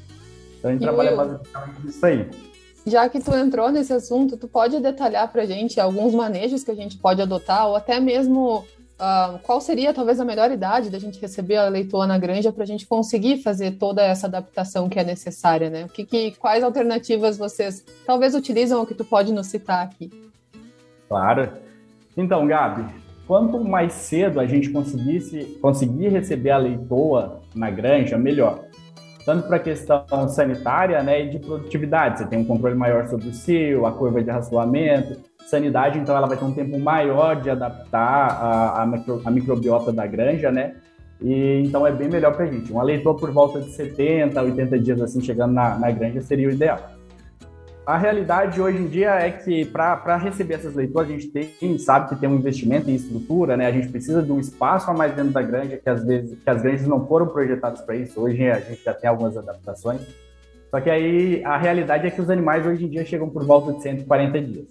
Então 0.58 0.70
a 0.70 0.72
gente 0.72 0.82
e 0.82 0.86
trabalha 0.86 1.14
basicamente 1.14 1.86
isso 1.86 2.04
aí 2.04 2.28
já 2.86 3.08
que 3.08 3.20
tu 3.20 3.34
entrou 3.34 3.70
nesse 3.70 3.92
assunto, 3.92 4.36
tu 4.36 4.46
pode 4.46 4.78
detalhar 4.80 5.30
para 5.30 5.42
a 5.42 5.46
gente 5.46 5.80
alguns 5.80 6.14
manejos 6.14 6.62
que 6.62 6.70
a 6.70 6.74
gente 6.74 6.98
pode 6.98 7.22
adotar, 7.22 7.68
ou 7.68 7.76
até 7.76 7.98
mesmo 7.98 8.64
uh, 8.94 9.38
qual 9.42 9.60
seria 9.60 9.94
talvez 9.94 10.20
a 10.20 10.24
melhor 10.24 10.50
idade 10.50 10.90
da 10.90 10.98
gente 10.98 11.20
receber 11.20 11.56
a 11.56 11.68
leitoa 11.68 12.06
na 12.06 12.18
granja 12.18 12.52
para 12.52 12.64
a 12.64 12.66
gente 12.66 12.86
conseguir 12.86 13.38
fazer 13.38 13.72
toda 13.72 14.02
essa 14.02 14.26
adaptação 14.26 14.88
que 14.88 14.98
é 14.98 15.04
necessária, 15.04 15.70
né? 15.70 15.84
O 15.84 15.88
que, 15.88 16.04
que, 16.04 16.32
quais 16.32 16.62
alternativas 16.62 17.38
vocês 17.38 17.84
talvez 18.06 18.34
utilizam 18.34 18.80
ou 18.80 18.86
que 18.86 18.94
tu 18.94 19.04
pode 19.04 19.32
nos 19.32 19.46
citar 19.46 19.82
aqui? 19.82 20.10
Claro. 21.08 21.52
Então, 22.16 22.46
Gabi, 22.46 22.84
quanto 23.26 23.58
mais 23.58 23.92
cedo 23.92 24.40
a 24.40 24.46
gente 24.46 24.70
conseguisse 24.70 25.58
conseguir 25.60 26.08
receber 26.08 26.50
a 26.50 26.58
leitoa 26.58 27.40
na 27.54 27.70
granja, 27.70 28.18
melhor 28.18 28.64
tanto 29.24 29.46
para 29.46 29.56
a 29.56 29.60
questão 29.60 30.04
sanitária 30.28 31.02
né, 31.02 31.24
e 31.24 31.30
de 31.30 31.38
produtividade. 31.38 32.18
Você 32.18 32.26
tem 32.26 32.38
um 32.38 32.44
controle 32.44 32.74
maior 32.74 33.08
sobre 33.08 33.28
o 33.28 33.32
cio, 33.32 33.86
a 33.86 33.92
curva 33.92 34.22
de 34.22 34.30
raçoamento, 34.30 35.20
sanidade, 35.46 35.98
então 35.98 36.16
ela 36.16 36.26
vai 36.26 36.36
ter 36.36 36.44
um 36.44 36.52
tempo 36.52 36.78
maior 36.78 37.40
de 37.40 37.50
adaptar 37.50 38.28
a, 38.28 38.82
a, 38.82 38.86
micro, 38.86 39.22
a 39.24 39.30
microbiota 39.30 39.92
da 39.92 40.06
granja, 40.06 40.50
né? 40.50 40.74
E 41.20 41.62
então 41.64 41.86
é 41.86 41.92
bem 41.92 42.08
melhor 42.08 42.34
para 42.34 42.44
a 42.44 42.48
gente. 42.48 42.72
Um 42.72 42.82
leitor 42.82 43.14
por 43.16 43.30
volta 43.30 43.60
de 43.60 43.70
70, 43.70 44.42
80 44.42 44.78
dias 44.78 45.00
assim 45.00 45.20
chegando 45.20 45.52
na, 45.52 45.78
na 45.78 45.90
granja 45.90 46.20
seria 46.20 46.48
o 46.48 46.50
ideal. 46.50 46.93
A 47.86 47.98
realidade 47.98 48.62
hoje 48.62 48.78
em 48.78 48.86
dia 48.86 49.10
é 49.10 49.30
que 49.30 49.66
para 49.66 50.16
receber 50.16 50.54
essas 50.54 50.74
leituras, 50.74 51.06
a 51.06 51.12
gente 51.12 51.28
tem, 51.28 51.76
sabe 51.76 52.08
que 52.08 52.16
tem 52.16 52.26
um 52.26 52.36
investimento 52.36 52.88
em 52.88 52.94
estrutura, 52.94 53.58
né? 53.58 53.66
A 53.66 53.72
gente 53.72 53.88
precisa 53.88 54.22
de 54.22 54.32
um 54.32 54.40
espaço 54.40 54.90
a 54.90 54.94
mais 54.94 55.14
dentro 55.14 55.32
da 55.32 55.42
granja, 55.42 55.76
que 55.76 55.90
às 55.90 56.02
vezes 56.02 56.38
que 56.42 56.48
as 56.48 56.62
granjas 56.62 56.86
não 56.86 57.06
foram 57.06 57.26
projetadas 57.26 57.82
para 57.82 57.94
isso. 57.94 58.18
Hoje 58.18 58.50
a 58.50 58.58
gente 58.58 58.82
já 58.82 58.94
tem 58.94 59.10
algumas 59.10 59.36
adaptações. 59.36 60.00
Só 60.70 60.80
que 60.80 60.88
aí 60.88 61.44
a 61.44 61.58
realidade 61.58 62.06
é 62.06 62.10
que 62.10 62.22
os 62.22 62.30
animais 62.30 62.66
hoje 62.66 62.86
em 62.86 62.88
dia 62.88 63.04
chegam 63.04 63.28
por 63.28 63.44
volta 63.44 63.74
de 63.74 63.82
140 63.82 64.40
dias. 64.40 64.64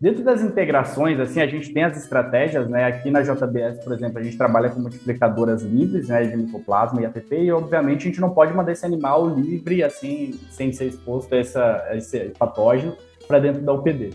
Dentro 0.00 0.24
das 0.24 0.42
integrações, 0.42 1.18
assim, 1.20 1.40
a 1.40 1.46
gente 1.46 1.72
tem 1.72 1.84
as 1.84 1.96
estratégias, 1.96 2.68
né? 2.68 2.84
Aqui 2.84 3.10
na 3.10 3.22
JBS, 3.22 3.82
por 3.82 3.92
exemplo, 3.92 4.18
a 4.18 4.22
gente 4.22 4.36
trabalha 4.36 4.68
com 4.68 4.80
multiplicadoras 4.80 5.62
livres, 5.62 6.08
né, 6.08 6.24
de 6.24 6.36
micoplasma 6.36 7.00
e 7.00 7.06
APP, 7.06 7.36
e 7.36 7.52
obviamente 7.52 8.02
a 8.02 8.10
gente 8.10 8.20
não 8.20 8.30
pode 8.30 8.52
mandar 8.52 8.72
esse 8.72 8.84
animal 8.84 9.28
livre, 9.28 9.82
assim, 9.82 10.38
sem 10.50 10.72
ser 10.72 10.86
exposto 10.86 11.32
a, 11.32 11.38
essa, 11.38 11.84
a 11.88 11.96
esse 11.96 12.32
patógeno 12.38 12.96
para 13.26 13.38
dentro 13.38 13.62
da 13.62 13.72
UPD. 13.72 14.10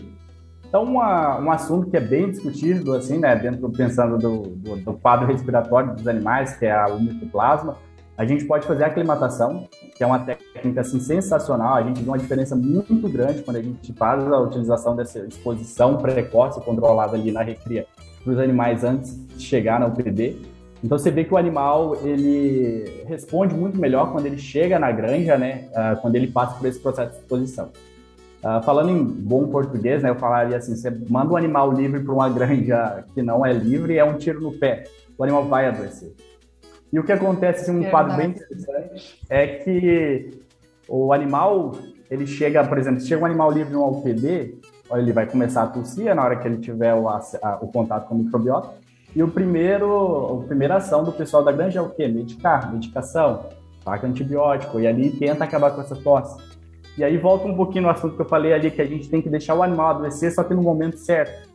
Então, 0.68 0.84
uma, 0.84 1.40
um 1.40 1.50
assunto 1.50 1.90
que 1.90 1.96
é 1.96 2.00
bem 2.00 2.30
discutido, 2.30 2.94
assim, 2.94 3.18
né, 3.18 3.34
dentro, 3.34 3.68
pensando 3.72 4.18
do, 4.18 4.42
do, 4.42 4.76
do 4.76 4.92
quadro 4.92 5.26
respiratório 5.26 5.94
dos 5.96 6.06
animais, 6.06 6.56
que 6.56 6.66
é 6.66 6.84
o 6.86 7.00
micoplasma, 7.00 7.76
a 8.20 8.26
gente 8.26 8.44
pode 8.44 8.66
fazer 8.66 8.84
aclimatação, 8.84 9.66
que 9.96 10.04
é 10.04 10.06
uma 10.06 10.18
técnica 10.18 10.82
assim, 10.82 11.00
sensacional. 11.00 11.76
A 11.76 11.82
gente 11.82 12.02
vê 12.02 12.10
uma 12.10 12.18
diferença 12.18 12.54
muito 12.54 13.08
grande 13.08 13.42
quando 13.42 13.56
a 13.56 13.62
gente 13.62 13.94
faz 13.94 14.30
a 14.30 14.38
utilização 14.40 14.94
dessa 14.94 15.20
exposição 15.20 15.96
precoce 15.96 16.60
controlada 16.60 17.16
ali 17.16 17.32
na 17.32 17.40
recria 17.40 17.86
para 18.22 18.30
os 18.30 18.38
animais 18.38 18.84
antes 18.84 19.26
de 19.26 19.42
chegar 19.42 19.80
na 19.80 19.86
UPD. 19.86 20.36
Então 20.84 20.98
você 20.98 21.10
vê 21.10 21.24
que 21.24 21.32
o 21.32 21.38
animal 21.38 21.96
ele 22.04 23.04
responde 23.06 23.54
muito 23.54 23.80
melhor 23.80 24.12
quando 24.12 24.26
ele 24.26 24.36
chega 24.36 24.78
na 24.78 24.92
granja, 24.92 25.38
né? 25.38 25.70
Uh, 25.70 25.98
quando 26.02 26.14
ele 26.14 26.26
passa 26.26 26.58
por 26.58 26.68
esse 26.68 26.78
processo 26.78 27.12
de 27.12 27.20
exposição. 27.20 27.70
Uh, 28.44 28.62
falando 28.62 28.90
em 28.90 29.02
bom 29.02 29.48
português, 29.48 30.02
né, 30.02 30.10
eu 30.10 30.16
falaria 30.16 30.58
assim: 30.58 30.76
você 30.76 30.90
manda 31.08 31.32
um 31.32 31.38
animal 31.38 31.72
livre 31.72 32.00
para 32.00 32.12
uma 32.12 32.28
granja 32.28 33.02
que 33.14 33.22
não 33.22 33.46
é 33.46 33.52
livre, 33.54 33.96
é 33.96 34.04
um 34.04 34.18
tiro 34.18 34.42
no 34.42 34.52
pé. 34.52 34.84
O 35.16 35.24
animal 35.24 35.46
vai 35.46 35.66
adoecer. 35.66 36.12
E 36.92 36.98
o 36.98 37.04
que 37.04 37.12
acontece, 37.12 37.62
assim, 37.62 37.78
um 37.78 37.84
é 37.84 37.90
quadro 37.90 38.16
bem 38.16 38.30
interessante, 38.30 39.20
é 39.28 39.46
que 39.46 40.40
o 40.88 41.12
animal, 41.12 41.72
ele 42.10 42.26
chega, 42.26 42.64
por 42.64 42.78
exemplo, 42.78 43.00
chega 43.00 43.22
um 43.22 43.26
animal 43.26 43.50
livre 43.52 43.72
no 43.72 43.86
UPD, 43.88 44.58
ele 44.92 45.12
vai 45.12 45.26
começar 45.26 45.62
a 45.62 45.66
tossir 45.68 46.12
na 46.14 46.24
hora 46.24 46.36
que 46.36 46.48
ele 46.48 46.58
tiver 46.58 46.94
o, 46.94 47.08
a, 47.08 47.20
o 47.62 47.68
contato 47.68 48.08
com 48.08 48.14
o 48.16 48.18
microbiota. 48.18 48.74
E 49.14 49.22
o 49.22 49.28
primeiro, 49.28 50.42
a 50.42 50.46
primeira 50.46 50.76
ação 50.76 51.04
do 51.04 51.12
pessoal 51.12 51.44
da 51.44 51.52
granja 51.52 51.78
é 51.78 51.82
o 51.82 51.90
quê? 51.90 52.08
Medicar, 52.08 52.72
medicação, 52.72 53.46
taca 53.84 54.06
antibiótico, 54.06 54.80
e 54.80 54.86
ali 54.86 55.10
tenta 55.10 55.44
acabar 55.44 55.70
com 55.70 55.80
essa 55.80 55.96
tosse. 55.96 56.40
E 56.98 57.04
aí 57.04 57.16
volta 57.16 57.46
um 57.46 57.54
pouquinho 57.54 57.84
no 57.84 57.90
assunto 57.90 58.16
que 58.16 58.22
eu 58.22 58.26
falei 58.28 58.52
ali, 58.52 58.70
que 58.70 58.82
a 58.82 58.86
gente 58.86 59.08
tem 59.08 59.22
que 59.22 59.28
deixar 59.28 59.54
o 59.54 59.62
animal 59.62 59.90
adoecer, 59.90 60.32
só 60.32 60.42
que 60.42 60.54
no 60.54 60.62
momento 60.62 60.96
certo. 60.96 61.49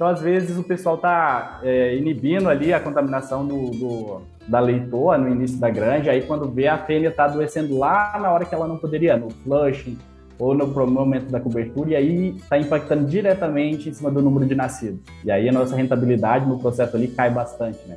Então, 0.00 0.08
às 0.08 0.22
vezes, 0.22 0.56
o 0.56 0.62
pessoal 0.62 0.94
está 0.94 1.60
é, 1.62 1.94
inibindo 1.94 2.48
ali 2.48 2.72
a 2.72 2.80
contaminação 2.80 3.46
do, 3.46 3.70
do, 3.72 4.22
da 4.48 4.58
leitoa 4.58 5.18
no 5.18 5.28
início 5.28 5.58
da 5.58 5.68
granja, 5.68 6.10
aí 6.10 6.22
quando 6.22 6.50
vê 6.50 6.68
a 6.68 6.78
fêmea 6.78 7.10
está 7.10 7.24
adoecendo 7.24 7.76
lá 7.76 8.18
na 8.18 8.32
hora 8.32 8.46
que 8.46 8.54
ela 8.54 8.66
não 8.66 8.78
poderia, 8.78 9.18
no 9.18 9.28
flushing 9.28 9.98
ou 10.38 10.54
no 10.54 10.66
momento 10.86 11.30
da 11.30 11.38
cobertura, 11.38 11.90
e 11.90 11.96
aí 11.96 12.28
está 12.34 12.56
impactando 12.56 13.06
diretamente 13.06 13.90
em 13.90 13.92
cima 13.92 14.10
do 14.10 14.22
número 14.22 14.46
de 14.46 14.54
nascidos. 14.54 15.00
E 15.22 15.30
aí 15.30 15.46
a 15.46 15.52
nossa 15.52 15.76
rentabilidade 15.76 16.46
no 16.46 16.58
processo 16.58 16.96
ali 16.96 17.08
cai 17.08 17.28
bastante, 17.28 17.86
né? 17.86 17.96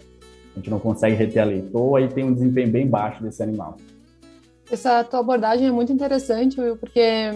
A 0.51 0.59
gente 0.59 0.69
não 0.69 0.79
consegue 0.79 1.15
reter 1.15 1.39
a 1.39 1.45
leitoa 1.45 2.01
e 2.01 2.09
tem 2.09 2.25
um 2.25 2.33
desempenho 2.33 2.69
bem 2.69 2.85
baixo 2.85 3.23
desse 3.23 3.41
animal. 3.41 3.77
Essa 4.69 5.05
tua 5.05 5.21
abordagem 5.21 5.67
é 5.67 5.71
muito 5.71 5.93
interessante, 5.93 6.59
Will, 6.59 6.75
porque 6.75 7.29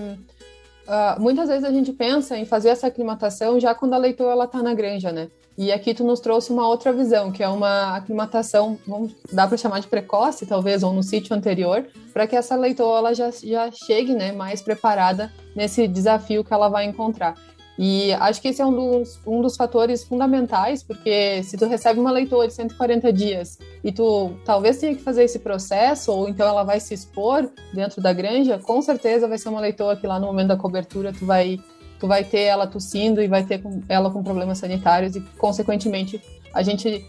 uh, 0.87 1.21
muitas 1.21 1.47
vezes 1.49 1.63
a 1.63 1.71
gente 1.71 1.91
pensa 1.93 2.37
em 2.37 2.45
fazer 2.45 2.69
essa 2.69 2.87
aclimatação 2.87 3.59
já 3.59 3.75
quando 3.75 3.93
a 3.93 3.97
leitoa 3.97 4.43
está 4.43 4.63
na 4.63 4.73
granja, 4.73 5.11
né? 5.11 5.29
E 5.57 5.71
aqui 5.71 5.93
tu 5.93 6.03
nos 6.03 6.19
trouxe 6.19 6.51
uma 6.51 6.67
outra 6.67 6.93
visão, 6.93 7.31
que 7.31 7.41
é 7.41 7.47
uma 7.49 7.95
aclimatação, 7.95 8.77
vamos 8.85 9.15
dá 9.33 9.47
para 9.47 9.57
chamar 9.57 9.79
de 9.79 9.87
precoce, 9.87 10.45
talvez, 10.45 10.83
ou 10.83 10.93
no 10.93 11.01
sítio 11.01 11.35
anterior, 11.35 11.83
para 12.13 12.27
que 12.27 12.35
essa 12.35 12.55
leitoa 12.55 12.99
ela 12.99 13.13
já, 13.15 13.31
já 13.31 13.71
chegue 13.71 14.13
né, 14.13 14.31
mais 14.31 14.61
preparada 14.61 15.33
nesse 15.55 15.87
desafio 15.87 16.43
que 16.43 16.53
ela 16.53 16.69
vai 16.69 16.85
encontrar. 16.85 17.33
E 17.77 18.11
acho 18.13 18.41
que 18.41 18.47
esse 18.47 18.61
é 18.61 18.65
um 18.65 18.73
dos, 18.73 19.19
um 19.25 19.41
dos 19.41 19.55
fatores 19.55 20.03
fundamentais, 20.03 20.81
porque 20.81 21.43
se 21.43 21.57
tu 21.57 21.67
recebe 21.67 21.99
uma 21.99 22.11
leitoa 22.11 22.47
de 22.47 22.53
140 22.53 23.13
dias 23.13 23.59
e 23.83 23.91
tu 23.91 24.31
talvez 24.43 24.79
tenha 24.79 24.95
que 24.95 25.01
fazer 25.01 25.23
esse 25.23 25.39
processo, 25.39 26.11
ou 26.11 26.27
então 26.27 26.47
ela 26.47 26.63
vai 26.63 26.79
se 26.79 26.93
expor 26.93 27.47
dentro 27.73 28.01
da 28.01 28.11
granja, 28.11 28.57
com 28.57 28.81
certeza 28.81 29.27
vai 29.27 29.37
ser 29.37 29.49
uma 29.49 29.59
leitoa 29.59 29.95
que 29.95 30.07
lá 30.07 30.19
no 30.19 30.25
momento 30.25 30.47
da 30.47 30.57
cobertura 30.57 31.13
tu 31.13 31.25
vai 31.25 31.59
tu 31.99 32.07
vai 32.07 32.23
ter 32.23 32.41
ela 32.41 32.67
tossindo 32.67 33.21
e 33.21 33.27
vai 33.27 33.43
ter 33.43 33.61
ela 33.89 34.11
com 34.11 34.23
problemas 34.23 34.59
sanitários 34.59 35.15
e, 35.15 35.21
consequentemente, 35.37 36.21
a 36.53 36.61
gente 36.61 37.03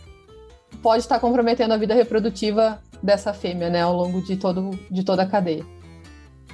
pode 0.82 1.02
estar 1.02 1.20
comprometendo 1.20 1.72
a 1.72 1.76
vida 1.76 1.94
reprodutiva 1.94 2.80
dessa 3.02 3.32
fêmea, 3.32 3.68
né, 3.68 3.82
ao 3.82 3.94
longo 3.94 4.22
de, 4.22 4.36
todo, 4.36 4.70
de 4.90 5.04
toda 5.04 5.22
a 5.22 5.26
cadeia. 5.26 5.64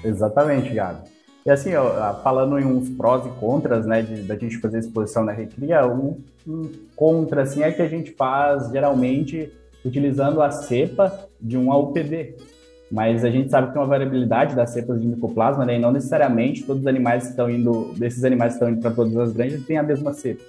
Exatamente, 0.03 0.75
Gabi. 0.75 1.14
E 1.45 1.51
assim, 1.51 1.75
ó, 1.75 2.15
falando 2.23 2.59
em 2.59 2.65
uns 2.65 2.89
prós 2.89 3.27
e 3.27 3.29
contras, 3.39 3.85
né, 3.85 4.03
da 4.27 4.35
gente 4.35 4.59
fazer 4.59 4.79
exposição 4.79 5.25
na 5.25 5.33
recria, 5.33 5.87
um, 5.87 6.17
um 6.49 6.71
contra, 6.97 7.43
assim, 7.43 7.63
é 7.63 7.71
que 7.71 7.83
a 7.83 7.89
gente 7.89 8.13
faz, 8.13 8.71
geralmente, 8.71 9.53
utilizando 9.85 10.41
a 10.41 10.51
cepa 10.51 11.29
de 11.39 11.59
um 11.59 11.71
AUPD, 11.71 12.35
mas 12.91 13.25
a 13.25 13.31
gente 13.31 13.51
sabe 13.51 13.67
que 13.67 13.73
tem 13.75 13.83
uma 13.83 13.89
variabilidade 13.89 14.57
das 14.57 14.71
cepas 14.71 14.99
de 14.99 15.07
micoplasma, 15.07 15.67
né? 15.67 15.77
E 15.77 15.79
não 15.79 15.93
necessariamente 15.93 16.65
todos 16.65 16.83
os 16.83 16.87
animais 16.87 17.25
que 17.25 17.31
estão 17.31 17.51
indo, 17.51 17.93
desses 17.95 18.25
animais 18.25 18.53
que 18.53 18.57
estão 18.57 18.71
indo 18.71 18.81
para 18.81 18.93
todas 18.93 19.17
as 19.17 19.33
granjas 19.33 19.63
têm 19.65 19.77
a 19.77 19.83
mesma 19.83 20.15
cepa. 20.15 20.43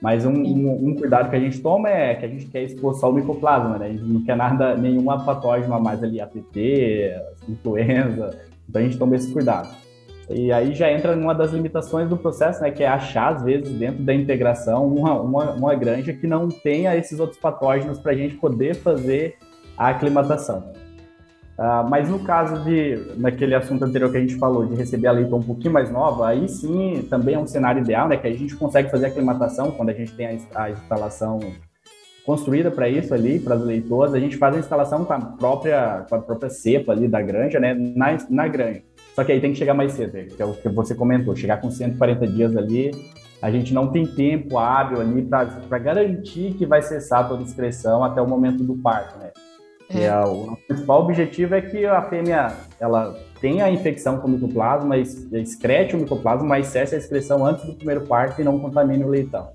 Mas 0.00 0.26
um, 0.26 0.32
um, 0.32 0.88
um, 0.88 0.94
cuidado 0.94 1.30
que 1.30 1.36
a 1.36 1.40
gente 1.40 1.60
toma 1.60 1.88
é 1.88 2.14
que 2.14 2.24
a 2.24 2.28
gente 2.28 2.46
quer 2.46 2.64
expor 2.64 2.94
só 2.94 3.10
o 3.10 3.12
micoplasma, 3.12 3.78
né? 3.78 3.86
A 3.86 3.90
gente 3.90 4.04
não 4.04 4.22
quer 4.24 4.36
nada, 4.36 4.76
nenhuma 4.76 5.24
patógeno 5.24 5.72
a 5.74 5.80
mais 5.80 6.02
ali, 6.02 6.20
APT, 6.20 7.12
influenza. 7.48 8.36
Então 8.68 8.82
a 8.82 8.84
gente 8.84 8.98
toma 8.98 9.14
esse 9.14 9.32
cuidado. 9.32 9.85
E 10.28 10.50
aí 10.50 10.74
já 10.74 10.90
entra 10.90 11.14
numa 11.14 11.34
das 11.34 11.52
limitações 11.52 12.08
do 12.08 12.16
processo, 12.16 12.60
né? 12.60 12.70
Que 12.70 12.82
é 12.82 12.88
achar, 12.88 13.34
às 13.34 13.42
vezes, 13.42 13.72
dentro 13.72 14.02
da 14.02 14.12
integração, 14.12 14.86
uma, 14.86 15.20
uma, 15.20 15.50
uma 15.52 15.74
granja 15.74 16.12
que 16.12 16.26
não 16.26 16.48
tenha 16.48 16.96
esses 16.96 17.20
outros 17.20 17.38
patógenos 17.38 17.98
para 17.98 18.12
a 18.12 18.14
gente 18.14 18.34
poder 18.36 18.74
fazer 18.74 19.36
a 19.78 19.88
aclimatação. 19.88 20.72
Uh, 21.58 21.88
mas 21.88 22.10
no 22.10 22.18
caso 22.18 22.62
de, 22.64 23.14
naquele 23.16 23.54
assunto 23.54 23.82
anterior 23.82 24.10
que 24.10 24.18
a 24.18 24.20
gente 24.20 24.34
falou, 24.34 24.66
de 24.66 24.74
receber 24.74 25.06
a 25.06 25.12
leitoa 25.12 25.38
um 25.38 25.42
pouquinho 25.42 25.72
mais 25.72 25.90
nova, 25.90 26.28
aí 26.28 26.46
sim 26.48 27.06
também 27.08 27.34
é 27.34 27.38
um 27.38 27.46
cenário 27.46 27.80
ideal, 27.80 28.08
né? 28.08 28.16
Que 28.16 28.26
a 28.26 28.32
gente 28.32 28.54
consegue 28.56 28.90
fazer 28.90 29.06
a 29.06 29.08
aclimatação 29.08 29.70
quando 29.70 29.90
a 29.90 29.94
gente 29.94 30.12
tem 30.12 30.26
a, 30.26 30.64
a 30.64 30.70
instalação 30.70 31.40
construída 32.26 32.70
para 32.70 32.88
isso 32.88 33.14
ali, 33.14 33.38
para 33.38 33.54
as 33.54 33.62
leitoas, 33.62 34.12
a 34.12 34.18
gente 34.18 34.36
faz 34.36 34.56
a 34.56 34.58
instalação 34.58 35.04
com 35.04 35.12
a 35.12 35.20
própria, 35.20 36.04
com 36.08 36.16
a 36.16 36.18
própria 36.18 36.50
cepa 36.50 36.92
ali 36.92 37.06
da 37.06 37.22
granja, 37.22 37.60
né? 37.60 37.72
Na, 37.72 38.18
na 38.28 38.48
granja. 38.48 38.82
Só 39.16 39.24
que 39.24 39.32
aí 39.32 39.40
tem 39.40 39.50
que 39.50 39.58
chegar 39.58 39.72
mais 39.72 39.92
cedo, 39.92 40.12
que 40.12 40.42
é 40.42 40.44
o 40.44 40.52
que 40.52 40.68
você 40.68 40.94
comentou, 40.94 41.34
chegar 41.34 41.58
com 41.58 41.70
140 41.70 42.26
dias 42.26 42.54
ali, 42.54 42.90
a 43.40 43.50
gente 43.50 43.72
não 43.72 43.90
tem 43.90 44.06
tempo 44.06 44.58
hábil 44.58 45.00
ali 45.00 45.22
para 45.22 45.78
garantir 45.78 46.52
que 46.52 46.66
vai 46.66 46.82
cessar 46.82 47.26
toda 47.26 47.40
a 47.40 47.46
excreção 47.46 48.04
até 48.04 48.20
o 48.20 48.28
momento 48.28 48.62
do 48.62 48.74
parto, 48.74 49.18
né? 49.18 49.30
É. 49.88 50.04
é. 50.04 50.20
o 50.20 50.58
principal 50.68 51.00
objetivo 51.00 51.54
é 51.54 51.62
que 51.62 51.86
a 51.86 52.02
fêmea 52.02 52.58
ela 52.78 53.18
tenha 53.40 53.64
a 53.64 53.70
infecção 53.70 54.18
com 54.18 54.28
o 54.28 54.30
micoplasma, 54.32 54.98
excrete 54.98 55.96
o 55.96 55.98
micoplasma, 55.98 56.46
mas 56.46 56.66
cesse 56.66 56.94
a 56.94 56.98
excreção 56.98 57.46
antes 57.46 57.64
do 57.64 57.72
primeiro 57.72 58.02
parto 58.02 58.42
e 58.42 58.44
não 58.44 58.58
contamine 58.58 59.02
o 59.02 59.08
leitão. 59.08 59.48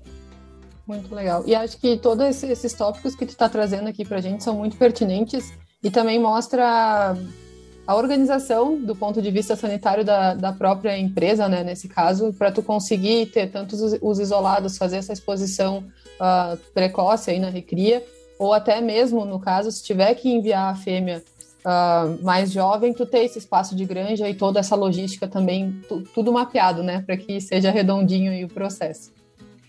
Muito 0.88 1.14
legal. 1.14 1.44
E 1.46 1.54
acho 1.54 1.78
que 1.78 1.98
todos 1.98 2.42
esses 2.42 2.72
tópicos 2.72 3.14
que 3.14 3.24
tu 3.24 3.30
está 3.30 3.48
trazendo 3.48 3.88
aqui 3.88 4.04
para 4.04 4.16
a 4.16 4.20
gente 4.20 4.42
são 4.42 4.56
muito 4.56 4.76
pertinentes 4.76 5.52
e 5.84 5.88
também 5.88 6.18
mostra 6.18 7.14
a 7.86 7.96
organização 7.96 8.76
do 8.78 8.94
ponto 8.94 9.20
de 9.20 9.30
vista 9.30 9.56
sanitário 9.56 10.04
da, 10.04 10.34
da 10.34 10.52
própria 10.52 10.96
empresa, 10.96 11.48
né, 11.48 11.64
nesse 11.64 11.88
caso, 11.88 12.32
para 12.32 12.52
tu 12.52 12.62
conseguir 12.62 13.26
ter 13.26 13.50
tantos 13.50 13.80
os 14.00 14.18
isolados, 14.18 14.78
fazer 14.78 14.98
essa 14.98 15.12
exposição 15.12 15.84
uh, 16.20 16.56
precoce 16.72 17.30
aí 17.30 17.40
na 17.40 17.48
recria, 17.48 18.04
ou 18.38 18.52
até 18.52 18.80
mesmo, 18.80 19.24
no 19.24 19.40
caso, 19.40 19.70
se 19.70 19.82
tiver 19.82 20.14
que 20.14 20.28
enviar 20.28 20.72
a 20.72 20.74
fêmea 20.76 21.22
uh, 21.64 22.24
mais 22.24 22.52
jovem, 22.52 22.92
tu 22.92 23.04
ter 23.04 23.24
esse 23.24 23.38
espaço 23.38 23.74
de 23.74 23.84
granja 23.84 24.28
e 24.28 24.34
toda 24.34 24.60
essa 24.60 24.76
logística 24.76 25.26
também, 25.26 25.80
tu, 25.88 26.02
tudo 26.14 26.32
mapeado, 26.32 26.82
né, 26.82 27.02
para 27.04 27.16
que 27.16 27.40
seja 27.40 27.70
redondinho 27.70 28.46
o 28.46 28.48
processo. 28.48 29.12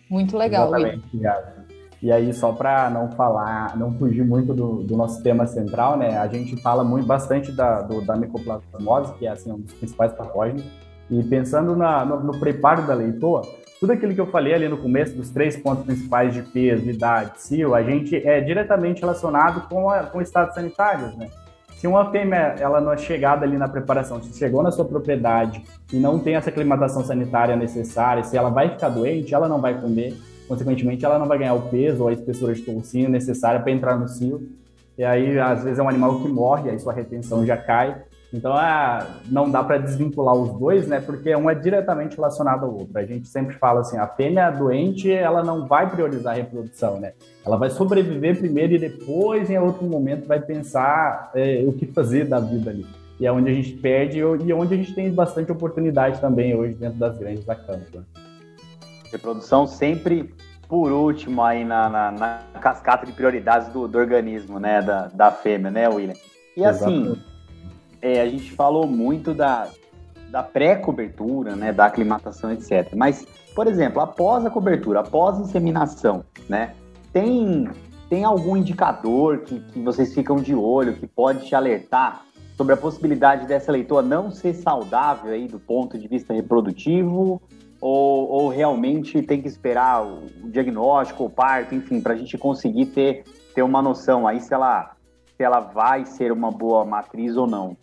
Muito 0.08 0.38
legal. 0.38 0.68
Exatamente, 0.68 1.04
obrigado. 1.08 1.73
E 2.04 2.12
aí, 2.12 2.34
só 2.34 2.52
para 2.52 2.90
não 2.90 3.10
falar, 3.14 3.78
não 3.78 3.94
fugir 3.94 4.26
muito 4.26 4.54
do, 4.54 4.84
do, 4.84 4.98
nosso 4.98 5.24
tema 5.24 5.48
central, 5.48 5.96
né, 5.96 6.18
a 6.18 6.28
gente 6.28 6.62
fala 6.62 6.84
muito 6.84 7.08
bastante 7.08 7.50
da, 7.50 7.82
do, 7.82 8.02
da 8.02 8.14
micoplasmose, 8.18 9.14
que 9.14 9.26
é 9.26 9.30
assim, 9.30 9.50
um 9.54 9.60
dos 9.62 9.72
principais 9.72 10.12
patógenos, 10.12 10.66
e 11.10 11.24
pensando 11.24 11.78
na, 11.78 12.04
no, 12.04 12.20
no 12.20 12.38
preparo 12.38 12.86
da 12.86 12.94
leitoa, 12.94 13.44
tudo 13.80 13.94
aquilo 13.94 14.14
que 14.14 14.20
eu 14.20 14.28
falei 14.28 14.54
ali 14.54 14.68
no 14.68 14.78
começo, 14.80 15.16
dos 15.16 15.30
três 15.30 15.56
pontos 15.56 15.86
principais 15.86 16.34
de 16.34 16.42
peso, 16.42 16.90
idade, 16.90 17.42
cio, 17.42 17.74
a 17.74 17.82
gente 17.82 18.18
é 18.18 18.42
diretamente 18.42 19.00
relacionado 19.00 19.70
com, 19.70 19.90
a, 19.90 20.04
com 20.04 20.22
estados 20.22 20.56
sanitários, 20.56 21.16
né? 21.16 21.30
Se 21.78 21.88
uma 21.88 22.12
fêmea, 22.12 22.56
ela 22.60 22.82
não 22.82 22.92
é 22.92 22.98
chegada 22.98 23.46
ali 23.46 23.58
na 23.58 23.70
preparação, 23.70 24.22
se 24.22 24.38
chegou 24.38 24.62
na 24.62 24.72
sua 24.72 24.84
propriedade 24.84 25.64
e 25.92 25.98
não 25.98 26.20
tem 26.20 26.36
essa 26.36 26.50
aclimatação 26.50 27.02
sanitária 27.02 27.56
necessária, 27.56 28.26
se 28.26 28.36
ela 28.36 28.50
vai 28.50 28.72
ficar 28.72 28.90
doente, 28.90 29.34
ela 29.34 29.48
não 29.48 29.62
vai 29.62 29.80
comer, 29.80 30.18
consequentemente, 30.48 31.06
ela 31.06 31.20
não 31.20 31.28
vai 31.28 31.38
ganhar 31.38 31.54
o 31.54 31.70
peso 31.70 32.04
ou 32.04 32.10
a 32.10 32.14
espessura 32.14 32.54
de 32.54 32.62
toucinho 32.62 33.10
necessária 33.10 33.60
para 33.60 33.72
entrar 33.72 33.98
no 33.98 34.08
cio. 34.08 34.50
E 34.98 35.04
aí, 35.04 35.40
às 35.40 35.64
vezes, 35.64 35.80
é 35.80 35.84
um 35.84 35.90
animal 35.90 36.22
que 36.22 36.28
morre, 36.28 36.70
aí 36.70 36.80
sua 36.80 36.94
retenção 36.94 37.46
já 37.46 37.58
cai. 37.58 38.04
Então, 38.34 38.60
é, 38.60 39.06
não 39.30 39.50
dá 39.50 39.64
para 39.64 39.78
desvincular 39.78 40.34
os 40.34 40.58
dois, 40.60 40.88
né? 40.88 41.00
Porque 41.00 41.36
um 41.36 41.48
é 41.50 41.54
diretamente 41.54 42.16
relacionado 42.16 42.66
ao 42.66 42.74
outro. 42.74 42.98
A 42.98 43.06
gente 43.06 43.28
sempre 43.28 43.56
fala 43.56 43.82
assim, 43.82 43.98
a 43.98 44.08
fêmea 44.08 44.50
doente, 44.50 45.12
ela 45.12 45.44
não 45.44 45.68
vai 45.68 45.88
priorizar 45.88 46.34
a 46.34 46.38
reprodução, 46.38 47.00
né? 47.00 47.14
Ela 47.46 47.58
vai 47.58 47.70
sobreviver 47.70 48.40
primeiro 48.40 48.74
e 48.74 48.80
depois, 48.80 49.52
em 49.52 49.60
outro 49.60 49.86
momento, 49.86 50.28
vai 50.28 50.40
pensar 50.40 51.32
é, 51.36 51.64
o 51.68 51.74
que 51.74 51.86
fazer 51.86 52.26
da 52.26 52.40
vida 52.40 52.72
ali. 52.72 52.86
E 53.20 53.28
é 53.28 53.32
onde 53.32 53.52
a 53.52 53.54
gente 53.54 53.74
perde 53.74 54.18
e 54.18 54.54
onde 54.54 54.74
a 54.74 54.78
gente 54.78 54.96
tem 54.96 55.12
bastante 55.14 55.52
oportunidade 55.52 56.20
também 56.20 56.56
hoje 56.56 56.74
dentro 56.74 56.98
das 56.98 57.16
grandes 57.18 57.46
da 57.46 57.56
campo. 57.56 58.04
Reprodução 59.14 59.66
sempre 59.66 60.34
por 60.68 60.92
último 60.92 61.42
aí 61.42 61.64
na, 61.64 61.90
na, 61.90 62.12
na 62.12 62.40
cascata 62.60 63.06
de 63.06 63.14
prioridades 63.14 63.70
do, 63.70 63.88
do, 63.88 63.98
organismo, 63.98 64.60
né? 64.60 64.82
Da, 64.82 65.08
da 65.08 65.32
fêmea, 65.32 65.72
né, 65.72 65.88
William? 65.88 66.16
E 66.58 66.66
assim 66.66 67.16
é, 68.04 68.20
a 68.20 68.28
gente 68.28 68.52
falou 68.52 68.86
muito 68.86 69.34
da, 69.34 69.70
da 70.30 70.44
pré-cobertura, 70.44 71.56
né, 71.56 71.72
da 71.72 71.86
aclimatação, 71.86 72.52
etc. 72.52 72.94
Mas, 72.96 73.26
por 73.56 73.66
exemplo, 73.66 74.02
após 74.02 74.46
a 74.46 74.50
cobertura, 74.50 75.00
após 75.00 75.38
a 75.38 75.42
inseminação, 75.42 76.26
né, 76.50 76.74
tem, 77.14 77.70
tem 78.10 78.26
algum 78.26 78.58
indicador 78.58 79.40
que, 79.40 79.58
que 79.60 79.80
vocês 79.80 80.14
ficam 80.14 80.36
de 80.36 80.54
olho, 80.54 80.96
que 80.96 81.08
pode 81.08 81.48
te 81.48 81.56
alertar 81.56 82.26
sobre 82.58 82.74
a 82.74 82.78
possibilidade 82.78 83.48
dessa 83.48 83.72
leitoa 83.72 84.02
não 84.02 84.30
ser 84.30 84.54
saudável 84.54 85.32
aí 85.32 85.48
do 85.48 85.60
ponto 85.60 85.98
de 85.98 86.08
vista 86.08 86.34
reprodutivo? 86.34 87.42
Ou, 87.86 88.30
ou 88.30 88.48
realmente 88.48 89.22
tem 89.22 89.42
que 89.42 89.48
esperar 89.50 90.08
o, 90.08 90.50
diagnóstico, 90.50 91.26
o 91.26 91.30
parto, 91.30 91.76
enfim, 91.76 92.00
para 92.00 92.14
a 92.14 92.16
gente 92.16 92.38
conseguir 92.38 92.86
ter, 92.86 93.26
ter 93.54 93.62
uma 93.62 93.82
noção 93.82 94.26
aí 94.26 94.40
se 94.40 94.54
ela, 94.54 94.96
se 95.36 95.44
ela 95.44 95.60
vai 95.60 96.06
ser 96.06 96.32
uma 96.32 96.50
boa 96.50 96.86
matriz 96.86 97.36
ou 97.36 97.46
não? 97.46 97.76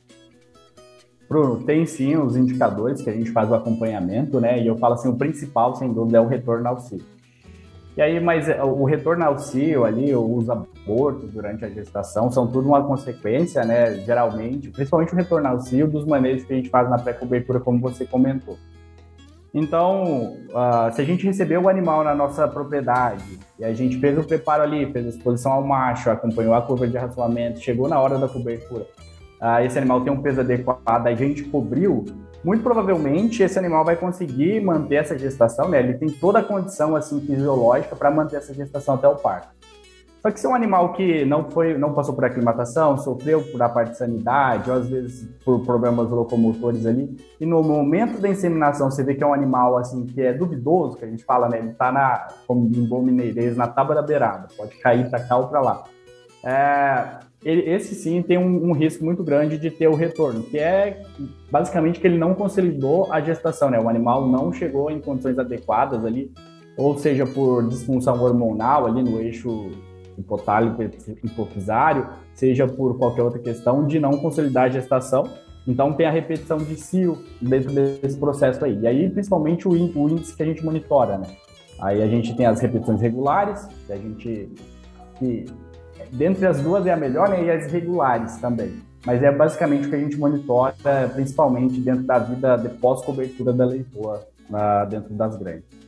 Bruno, 1.29 1.63
tem 1.65 1.85
sim 1.85 2.17
os 2.17 2.35
indicadores 2.35 3.03
que 3.03 3.11
a 3.11 3.13
gente 3.13 3.31
faz 3.31 3.51
o 3.51 3.55
acompanhamento, 3.55 4.41
né? 4.41 4.59
E 4.63 4.67
eu 4.67 4.79
falo 4.79 4.95
assim, 4.95 5.11
o 5.11 5.17
principal, 5.19 5.77
sem 5.77 5.93
dúvida, 5.93 6.17
é 6.17 6.21
o 6.23 6.27
retorno 6.27 6.67
ao 6.67 6.81
ciclo. 6.81 7.07
E 7.95 8.01
aí, 8.01 8.19
mas 8.19 8.49
é, 8.49 8.65
o 8.65 8.85
retorno 8.85 9.23
ao 9.23 9.39
cio 9.39 9.85
ali, 9.85 10.15
os 10.15 10.49
abortos 10.49 11.31
durante 11.31 11.63
a 11.63 11.69
gestação, 11.69 12.31
são 12.31 12.47
tudo 12.47 12.69
uma 12.69 12.83
consequência, 12.83 13.67
né? 13.67 13.97
Geralmente, 13.97 14.71
principalmente 14.71 15.13
o 15.13 15.17
retorno 15.17 15.47
ao 15.47 15.61
cio 15.61 15.87
dos 15.87 16.07
manejos 16.07 16.45
que 16.45 16.55
a 16.55 16.57
gente 16.57 16.71
faz 16.71 16.89
na 16.89 16.99
pré-cobertura, 16.99 17.61
como 17.61 17.79
você 17.79 18.07
comentou. 18.07 18.57
Então, 19.53 20.37
uh, 20.51 20.93
se 20.93 21.01
a 21.01 21.05
gente 21.05 21.27
recebeu 21.27 21.63
o 21.63 21.69
animal 21.69 22.05
na 22.05 22.15
nossa 22.15 22.47
propriedade 22.47 23.39
e 23.59 23.65
a 23.65 23.73
gente 23.73 23.99
fez 23.99 24.17
o 24.17 24.23
preparo 24.23 24.63
ali, 24.63 24.91
fez 24.93 25.07
a 25.07 25.09
exposição 25.09 25.53
ao 25.53 25.67
macho, 25.67 26.09
acompanhou 26.09 26.55
a 26.55 26.63
curva 26.63 26.87
de 26.87 26.97
raçoamento, 26.97 27.61
chegou 27.61 27.89
na 27.89 28.01
hora 28.01 28.17
da 28.17 28.29
cobertura, 28.29 28.87
uh, 29.41 29.61
esse 29.65 29.77
animal 29.77 30.03
tem 30.03 30.13
um 30.13 30.23
peso 30.23 30.41
adequado, 30.41 31.07
a 31.07 31.15
gente 31.15 31.43
cobriu, 31.43 32.05
muito 32.45 32.63
provavelmente 32.63 33.43
esse 33.43 33.59
animal 33.59 33.85
vai 33.85 33.97
conseguir 33.97 34.61
manter 34.61 34.97
essa 34.97 35.19
gestação, 35.19 35.69
né? 35.69 35.81
Ele 35.81 35.95
tem 35.95 36.09
toda 36.09 36.39
a 36.39 36.43
condição 36.43 36.95
assim 36.95 37.21
fisiológica 37.21 37.97
para 37.97 38.11
manter 38.11 38.37
essa 38.37 38.55
gestação 38.55 38.95
até 38.95 39.09
o 39.09 39.17
parto. 39.17 39.60
Só 40.23 40.31
que 40.31 40.39
se 40.39 40.47
é 40.47 40.49
um 40.49 40.55
animal 40.55 40.93
que 40.93 41.25
não 41.25 41.51
foi, 41.51 41.77
não 41.79 41.95
passou 41.95 42.15
por 42.15 42.25
aclimatação, 42.25 42.99
sofreu 42.99 43.43
por 43.43 43.63
a 43.63 43.69
parte 43.69 43.93
de 43.93 43.99
sanidade, 43.99 44.71
ou 44.71 44.77
às 44.77 44.89
vezes 44.89 45.27
por 45.45 45.61
problemas 45.61 46.11
locomotores 46.11 46.85
ali, 46.85 47.17
e 47.41 47.47
no 47.47 47.63
momento 47.63 48.21
da 48.21 48.29
inseminação 48.29 48.91
você 48.91 49.03
vê 49.03 49.15
que 49.15 49.25
é 49.25 49.27
um 49.27 49.33
animal 49.33 49.79
assim 49.79 50.05
que 50.05 50.21
é 50.21 50.33
duvidoso, 50.33 50.99
que 50.99 51.05
a 51.05 51.09
gente 51.09 51.25
fala, 51.25 51.49
né? 51.49 51.59
Ele 51.59 51.71
está 51.71 51.91
na, 51.91 52.29
como 52.47 52.67
em 52.67 52.85
bom 52.85 53.01
mineirês, 53.03 53.57
na 53.57 53.67
tábua 53.67 53.95
da 53.95 54.03
beirada, 54.03 54.49
pode 54.57 54.77
cair 54.77 55.09
para 55.09 55.21
cá 55.21 55.39
ou 55.39 55.49
para 55.49 55.61
lá. 55.61 55.85
É, 56.45 57.21
ele, 57.43 57.63
esse 57.71 57.95
sim 57.95 58.21
tem 58.21 58.37
um, 58.37 58.71
um, 58.71 58.73
risco 58.73 59.03
muito 59.03 59.25
grande 59.25 59.57
de 59.57 59.71
ter 59.71 59.89
o 59.89 59.95
retorno, 59.95 60.43
que 60.43 60.59
é 60.59 61.03
basicamente 61.51 61.99
que 61.99 62.07
ele 62.07 62.19
não 62.19 62.35
consolidou 62.35 63.11
a 63.11 63.21
gestação, 63.21 63.71
né? 63.71 63.81
O 63.81 63.89
animal 63.89 64.29
não 64.29 64.53
chegou 64.53 64.91
em 64.91 65.01
condições 65.01 65.39
adequadas 65.39 66.05
ali, 66.05 66.31
ou 66.77 66.99
seja, 66.99 67.25
por 67.27 67.67
disfunção 67.67 68.23
hormonal 68.23 68.87
ali 68.87 69.03
no 69.03 69.19
eixo 69.19 69.71
hipotálico 70.19 70.83
hipofisário, 71.25 72.09
seja 72.35 72.67
por 72.67 72.97
qualquer 72.99 73.23
outra 73.23 73.39
questão 73.39 73.87
de 73.87 73.99
não 73.99 74.13
consolidar 74.19 74.65
a 74.65 74.69
gestação. 74.69 75.25
Então 75.67 75.93
tem 75.93 76.07
a 76.07 76.11
repetição 76.11 76.59
de 76.59 76.75
cio 76.77 77.19
dentro 77.41 77.73
desse 77.73 78.17
processo 78.19 78.65
aí. 78.65 78.79
E 78.81 78.87
aí, 78.87 79.11
principalmente, 79.11 79.69
o 79.69 79.77
índice 79.77 80.35
que 80.35 80.43
a 80.43 80.47
gente 80.47 80.65
monitora, 80.65 81.19
né? 81.19 81.27
Aí 81.81 82.03
a 82.03 82.07
gente 82.07 82.35
tem 82.35 82.47
as 82.47 82.61
repetições 82.61 83.01
regulares, 83.01 83.67
que 83.87 83.93
a 83.93 83.97
gente. 83.97 84.49
Que, 85.17 85.47
dentre 86.13 86.47
as 86.47 86.61
duas 86.61 86.87
é 86.87 86.93
a 86.93 86.97
melhor, 86.97 87.29
né? 87.29 87.45
E 87.45 87.51
as 87.51 87.71
regulares 87.71 88.37
também. 88.39 88.75
Mas 89.07 89.23
é 89.23 89.31
basicamente 89.33 89.87
o 89.87 89.91
que 89.91 89.97
a 89.97 89.99
gente 89.99 90.17
monitora, 90.17 90.75
principalmente 91.15 91.81
dentro 91.81 92.05
da 92.05 92.19
vida 92.19 92.57
de 92.57 92.69
pós-cobertura 92.71 93.53
da 93.53 93.65
leitoa, 93.65 94.27
dentro 94.91 95.15
das 95.15 95.37
grandes. 95.37 95.80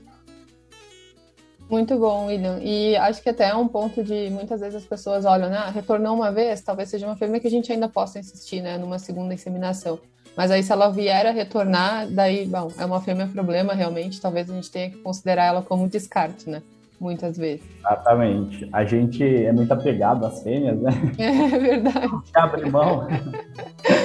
Muito 1.72 1.98
bom, 1.98 2.26
William. 2.26 2.58
E 2.60 2.94
acho 2.96 3.22
que 3.22 3.30
até 3.30 3.48
é 3.48 3.54
um 3.54 3.66
ponto 3.66 4.04
de 4.04 4.28
muitas 4.28 4.60
vezes 4.60 4.74
as 4.74 4.84
pessoas 4.84 5.24
olham, 5.24 5.48
né? 5.48 5.56
Ah, 5.56 5.70
retornou 5.70 6.14
uma 6.14 6.30
vez, 6.30 6.60
talvez 6.60 6.90
seja 6.90 7.06
uma 7.06 7.16
fêmea 7.16 7.40
que 7.40 7.46
a 7.46 7.50
gente 7.50 7.72
ainda 7.72 7.88
possa 7.88 8.18
insistir, 8.18 8.60
né? 8.60 8.76
Numa 8.76 8.98
segunda 8.98 9.32
inseminação. 9.32 9.98
Mas 10.36 10.50
aí, 10.50 10.62
se 10.62 10.70
ela 10.70 10.90
vier 10.90 11.26
a 11.26 11.30
retornar, 11.30 12.06
daí, 12.10 12.44
bom, 12.46 12.70
é 12.78 12.84
uma 12.84 13.00
fêmea 13.00 13.26
problema 13.26 13.72
realmente. 13.72 14.20
Talvez 14.20 14.50
a 14.50 14.54
gente 14.54 14.70
tenha 14.70 14.90
que 14.90 14.98
considerar 14.98 15.46
ela 15.46 15.62
como 15.62 15.88
descarte, 15.88 16.50
né? 16.50 16.62
Muitas 17.00 17.38
vezes. 17.38 17.64
Exatamente. 17.78 18.68
A 18.70 18.84
gente 18.84 19.24
é 19.24 19.50
muito 19.50 19.72
apegado 19.72 20.26
às 20.26 20.42
fêmeas, 20.42 20.78
né? 20.78 20.90
É 21.18 21.58
verdade. 21.58 22.12
Abre 22.34 22.68
mão. 22.68 23.08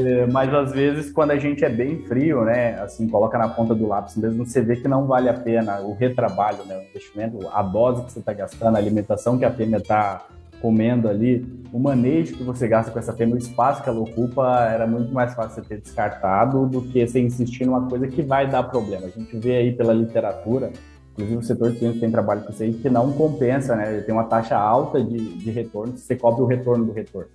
É, 0.00 0.26
mas 0.26 0.52
às 0.54 0.72
vezes, 0.72 1.10
quando 1.12 1.32
a 1.32 1.38
gente 1.38 1.64
é 1.64 1.68
bem 1.68 1.98
frio, 1.98 2.44
né, 2.44 2.80
assim, 2.80 3.06
coloca 3.08 3.36
na 3.36 3.48
ponta 3.48 3.74
do 3.74 3.86
lápis 3.86 4.16
mesmo, 4.16 4.46
você 4.46 4.60
vê 4.62 4.76
que 4.76 4.88
não 4.88 5.06
vale 5.06 5.28
a 5.28 5.34
pena 5.34 5.80
o 5.80 5.94
retrabalho, 5.94 6.64
né, 6.64 6.78
o 6.78 6.82
investimento, 6.82 7.38
a 7.52 7.62
dose 7.62 8.04
que 8.04 8.12
você 8.12 8.20
está 8.20 8.32
gastando, 8.32 8.76
a 8.76 8.78
alimentação 8.78 9.38
que 9.38 9.44
a 9.44 9.50
fêmea 9.50 9.78
está 9.78 10.24
comendo 10.60 11.08
ali, 11.08 11.44
o 11.72 11.78
manejo 11.78 12.36
que 12.36 12.42
você 12.42 12.68
gasta 12.68 12.90
com 12.90 12.98
essa 12.98 13.12
fêmea, 13.12 13.34
o 13.34 13.38
espaço 13.38 13.82
que 13.82 13.88
ela 13.88 14.00
ocupa, 14.00 14.64
era 14.70 14.86
muito 14.86 15.12
mais 15.12 15.34
fácil 15.34 15.62
você 15.62 15.68
ter 15.68 15.80
descartado 15.80 16.66
do 16.66 16.82
que 16.82 17.04
você 17.06 17.20
insistir 17.20 17.66
numa 17.66 17.88
coisa 17.88 18.06
que 18.06 18.22
vai 18.22 18.48
dar 18.48 18.62
problema. 18.62 19.06
A 19.06 19.10
gente 19.10 19.36
vê 19.36 19.56
aí 19.56 19.72
pela 19.72 19.92
literatura, 19.92 20.70
inclusive 21.12 21.36
o 21.36 21.42
setor 21.42 21.72
de 21.72 21.80
ciência 21.80 22.00
tem 22.00 22.10
trabalho 22.10 22.42
com 22.42 22.50
isso 22.50 22.62
aí, 22.62 22.72
que 22.72 22.88
não 22.88 23.12
compensa, 23.12 23.74
né? 23.74 24.00
Tem 24.02 24.14
uma 24.14 24.24
taxa 24.24 24.56
alta 24.56 25.02
de, 25.02 25.36
de 25.36 25.50
retorno, 25.50 25.96
você 25.96 26.14
cobre 26.14 26.42
o 26.42 26.46
retorno 26.46 26.84
do 26.84 26.92
retorno 26.92 27.28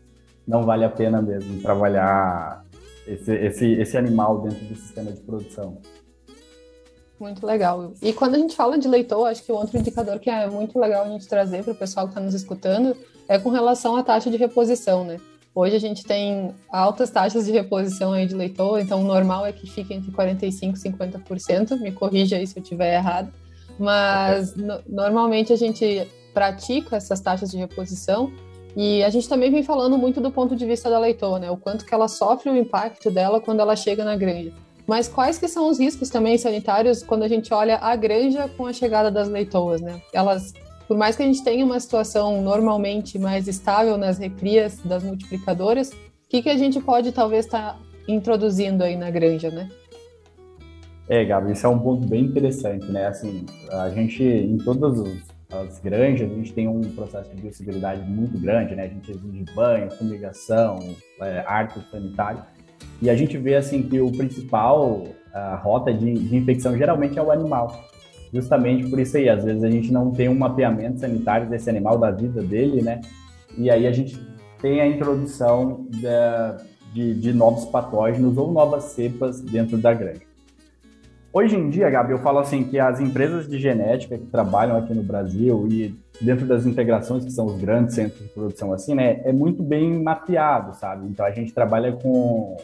não 0.47 0.63
vale 0.63 0.85
a 0.85 0.89
pena 0.89 1.21
mesmo 1.21 1.61
trabalhar 1.61 2.63
esse, 3.05 3.33
esse, 3.33 3.71
esse 3.73 3.97
animal 3.97 4.41
dentro 4.41 4.65
do 4.65 4.75
sistema 4.75 5.11
de 5.11 5.19
produção. 5.21 5.77
Muito 7.19 7.45
legal. 7.45 7.93
E 8.01 8.13
quando 8.13 8.35
a 8.35 8.37
gente 8.37 8.55
fala 8.55 8.77
de 8.77 8.87
leitor, 8.87 9.27
acho 9.27 9.43
que 9.43 9.51
o 9.51 9.55
outro 9.55 9.77
indicador 9.77 10.19
que 10.19 10.29
é 10.29 10.47
muito 10.47 10.79
legal 10.79 11.05
a 11.05 11.09
gente 11.09 11.27
trazer 11.27 11.63
para 11.63 11.73
o 11.73 11.75
pessoal 11.75 12.05
que 12.05 12.11
está 12.11 12.21
nos 12.21 12.33
escutando 12.33 12.95
é 13.27 13.39
com 13.39 13.49
relação 13.49 13.95
à 13.95 14.03
taxa 14.03 14.29
de 14.29 14.37
reposição, 14.37 15.03
né? 15.03 15.19
Hoje 15.53 15.75
a 15.75 15.79
gente 15.79 16.05
tem 16.05 16.53
altas 16.69 17.09
taxas 17.09 17.47
de 17.47 17.51
reposição 17.51 18.13
aí 18.13 18.27
de 18.27 18.35
leitor, 18.35 18.79
então 18.79 19.01
o 19.01 19.03
normal 19.03 19.43
é 19.43 19.51
que 19.51 19.67
fique 19.67 19.91
entre 19.91 20.11
45% 20.11 20.43
e 20.43 20.89
50%, 20.91 21.79
me 21.79 21.91
corrija 21.91 22.37
aí 22.37 22.45
se 22.45 22.59
eu 22.59 22.61
estiver 22.61 22.93
errado, 22.93 23.33
mas 23.79 24.55
no, 24.55 24.79
normalmente 24.87 25.51
a 25.51 25.55
gente 25.55 26.07
pratica 26.31 26.97
essas 26.97 27.19
taxas 27.19 27.49
de 27.49 27.57
reposição 27.57 28.31
e 28.79 29.03
a 29.03 29.09
gente 29.09 29.27
também 29.27 29.49
vem 29.49 29.63
falando 29.63 29.97
muito 29.97 30.21
do 30.21 30.29
ponto 30.29 30.55
de 30.55 30.63
vista 30.63 30.87
da 30.87 30.99
leitoa, 30.99 31.39
né? 31.39 31.49
O 31.49 31.57
quanto 31.57 31.83
que 31.83 31.91
ela 31.91 32.07
sofre 32.07 32.51
o 32.51 32.55
impacto 32.55 33.09
dela 33.09 33.41
quando 33.41 33.59
ela 33.59 33.75
chega 33.75 34.05
na 34.05 34.15
granja. 34.15 34.53
Mas 34.85 35.07
quais 35.07 35.39
que 35.39 35.47
são 35.47 35.67
os 35.67 35.79
riscos 35.79 36.11
também 36.11 36.37
sanitários 36.37 37.01
quando 37.01 37.23
a 37.23 37.27
gente 37.27 37.51
olha 37.51 37.77
a 37.77 37.95
granja 37.95 38.47
com 38.55 38.67
a 38.67 38.71
chegada 38.71 39.09
das 39.09 39.27
leitoas, 39.27 39.81
né? 39.81 39.99
Elas, 40.13 40.53
por 40.87 40.95
mais 40.95 41.15
que 41.15 41.23
a 41.23 41.25
gente 41.25 41.43
tenha 41.43 41.65
uma 41.65 41.79
situação 41.79 42.39
normalmente 42.43 43.17
mais 43.17 43.47
estável 43.47 43.97
nas 43.97 44.19
recrias 44.19 44.77
das 44.85 45.03
multiplicadoras, 45.03 45.89
o 45.89 46.29
que, 46.29 46.43
que 46.43 46.49
a 46.49 46.55
gente 46.55 46.79
pode 46.79 47.11
talvez 47.11 47.45
estar 47.45 47.73
tá 47.73 47.79
introduzindo 48.07 48.83
aí 48.83 48.95
na 48.95 49.09
granja, 49.09 49.49
né? 49.49 49.71
É, 51.09 51.25
Gabi, 51.25 51.53
isso 51.53 51.65
é 51.65 51.69
um 51.69 51.79
ponto 51.79 52.07
bem 52.07 52.25
interessante, 52.25 52.85
né? 52.91 53.07
Assim, 53.07 53.43
a 53.71 53.89
gente, 53.89 54.23
em 54.23 54.59
todos 54.59 54.99
os 54.99 55.36
as 55.49 55.79
granjas, 55.79 56.29
a 56.31 56.35
gente 56.35 56.53
tem 56.53 56.67
um 56.67 56.81
processo 56.81 57.33
de 57.33 57.41
biosseguridade 57.41 58.01
muito 58.09 58.37
grande, 58.37 58.75
né? 58.75 58.83
A 58.83 58.87
gente 58.87 59.09
exige 59.11 59.45
banho, 59.55 59.89
fumigação, 59.91 60.79
é, 61.21 61.43
arco 61.47 61.79
sanitário. 61.89 62.41
E 63.01 63.09
a 63.09 63.15
gente 63.15 63.37
vê, 63.37 63.55
assim, 63.55 63.83
que 63.83 63.99
o 64.01 64.11
principal 64.11 65.03
a 65.33 65.55
rota 65.55 65.93
de, 65.93 66.13
de, 66.13 66.35
infecção 66.35 66.75
geralmente 66.77 67.17
é 67.17 67.21
o 67.21 67.31
animal. 67.31 67.85
Justamente 68.33 68.89
por 68.89 68.99
isso 68.99 69.15
aí, 69.17 69.29
às 69.29 69.43
vezes 69.43 69.63
a 69.63 69.69
gente 69.69 69.91
não 69.91 70.11
tem 70.11 70.27
um 70.27 70.37
mapeamento 70.37 70.99
sanitário 70.99 71.47
desse 71.47 71.69
animal, 71.69 71.97
da 71.97 72.11
vida 72.11 72.41
dele, 72.41 72.81
né? 72.81 73.01
E 73.57 73.69
aí 73.69 73.87
a 73.87 73.91
gente 73.91 74.19
tem 74.61 74.81
a 74.81 74.87
introdução 74.87 75.87
da, 76.01 76.57
de, 76.93 77.13
de 77.13 77.33
novos 77.33 77.65
patógenos 77.65 78.37
ou 78.37 78.51
novas 78.51 78.83
cepas 78.85 79.39
dentro 79.41 79.77
da 79.77 79.93
granja. 79.93 80.26
Hoje 81.37 81.55
em 81.55 81.69
dia, 81.69 81.87
Gabi, 81.87 82.13
eu 82.13 82.17
falo 82.17 82.39
assim 82.39 82.63
que 82.63 82.79
as 82.79 82.99
empresas 82.99 83.47
de 83.47 83.59
genética 83.59 84.17
que 84.17 84.25
trabalham 84.25 84.75
aqui 84.75 84.91
no 84.91 85.03
Brasil 85.03 85.67
e 85.69 85.95
dentro 86.19 86.47
das 86.47 86.65
integrações 86.65 87.23
que 87.23 87.29
são 87.29 87.45
os 87.45 87.61
grandes 87.61 87.93
centros 87.93 88.19
de 88.19 88.29
produção 88.29 88.73
assim, 88.73 88.95
né, 88.95 89.21
é 89.23 89.31
muito 89.31 89.61
bem 89.61 90.01
mapeado, 90.01 90.73
sabe? 90.75 91.05
Então 91.05 91.23
a 91.23 91.29
gente 91.29 91.53
trabalha 91.53 91.91
com 91.91 92.57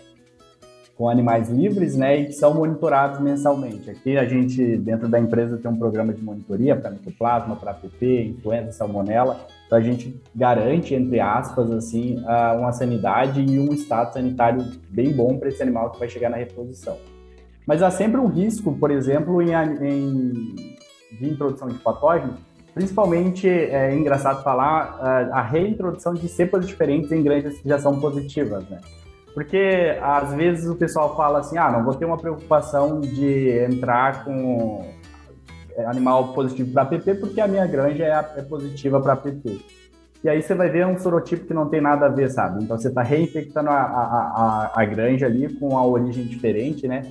com 0.96 1.08
animais 1.08 1.50
livres, 1.50 1.96
né, 1.96 2.18
e 2.18 2.26
que 2.26 2.34
são 2.34 2.52
monitorados 2.56 3.20
mensalmente. 3.20 3.92
Aqui 3.92 4.18
a 4.18 4.26
gente 4.26 4.76
dentro 4.78 5.08
da 5.08 5.20
empresa 5.20 5.56
tem 5.56 5.70
um 5.70 5.78
programa 5.78 6.12
de 6.12 6.24
monitoria 6.24 6.76
para 6.76 6.90
micoplasma, 6.90 7.56
para 7.56 7.72
APP, 7.72 8.36
influenza, 8.36 8.72
salmonela. 8.72 9.40
Então 9.68 9.78
a 9.78 9.82
gente 9.82 10.20
garante 10.34 10.96
entre 10.96 11.20
aspas 11.20 11.70
assim 11.70 12.24
uma 12.58 12.72
sanidade 12.72 13.40
e 13.40 13.60
um 13.60 13.72
estado 13.72 14.14
sanitário 14.14 14.66
bem 14.90 15.12
bom 15.12 15.38
para 15.38 15.50
esse 15.50 15.62
animal 15.62 15.92
que 15.92 16.00
vai 16.00 16.10
chegar 16.10 16.32
na 16.32 16.38
reposição. 16.38 16.98
Mas 17.66 17.82
há 17.82 17.90
sempre 17.90 18.20
um 18.20 18.28
risco, 18.28 18.74
por 18.78 18.92
exemplo, 18.92 19.42
em, 19.42 19.54
em 19.54 20.56
de 21.20 21.30
introdução 21.30 21.68
de 21.68 21.78
patógenos, 21.78 22.36
principalmente 22.74 23.48
é 23.48 23.96
engraçado 23.96 24.44
falar 24.44 25.00
a 25.32 25.42
reintrodução 25.42 26.14
de 26.14 26.28
cepas 26.28 26.66
diferentes 26.66 27.12
em 27.12 27.24
granjas 27.24 27.58
que 27.60 27.70
já 27.70 27.78
são 27.78 28.00
positivas, 28.00 28.68
né? 28.70 28.80
Porque 29.34 29.98
às 30.02 30.34
vezes 30.34 30.68
o 30.68 30.76
pessoal 30.76 31.16
fala 31.16 31.40
assim, 31.40 31.58
ah, 31.58 31.72
não 31.72 31.84
vou 31.84 31.94
ter 31.96 32.06
uma 32.06 32.18
preocupação 32.18 33.00
de 33.00 33.50
entrar 33.50 34.24
com 34.24 34.86
animal 35.88 36.34
positivo 36.34 36.72
para 36.72 36.86
PP 36.86 37.16
porque 37.16 37.42
a 37.42 37.48
minha 37.48 37.66
granja 37.66 38.04
é, 38.04 38.40
é 38.40 38.42
positiva 38.44 39.02
para 39.02 39.16
PP. 39.16 39.60
E 40.24 40.30
aí 40.30 40.42
você 40.42 40.54
vai 40.54 40.70
ver 40.70 40.86
um 40.86 40.98
sorotipo 40.98 41.46
que 41.46 41.54
não 41.54 41.68
tem 41.68 41.82
nada 41.82 42.06
a 42.06 42.10
ver, 42.10 42.30
sabe? 42.30 42.64
Então 42.64 42.78
você 42.78 42.88
está 42.88 43.02
reinfectando 43.02 43.70
a, 43.70 43.74
a, 43.74 44.72
a, 44.76 44.82
a 44.82 44.86
granja 44.86 45.26
ali 45.26 45.52
com 45.56 45.78
a 45.78 45.86
origem 45.86 46.26
diferente, 46.26 46.88
né? 46.88 47.02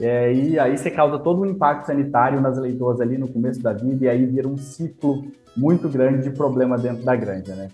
É, 0.00 0.32
e 0.32 0.58
aí 0.58 0.76
você 0.76 0.90
causa 0.90 1.18
todo 1.18 1.40
um 1.40 1.46
impacto 1.46 1.86
sanitário 1.86 2.40
nas 2.40 2.58
leitoas 2.58 3.00
ali 3.00 3.16
no 3.16 3.28
começo 3.28 3.62
da 3.62 3.72
vida 3.72 4.04
e 4.04 4.08
aí 4.08 4.26
vira 4.26 4.46
um 4.46 4.56
ciclo 4.56 5.24
muito 5.56 5.88
grande 5.88 6.22
de 6.22 6.30
problema 6.30 6.76
dentro 6.76 7.02
da 7.04 7.16
granja, 7.16 7.54
né? 7.54 7.68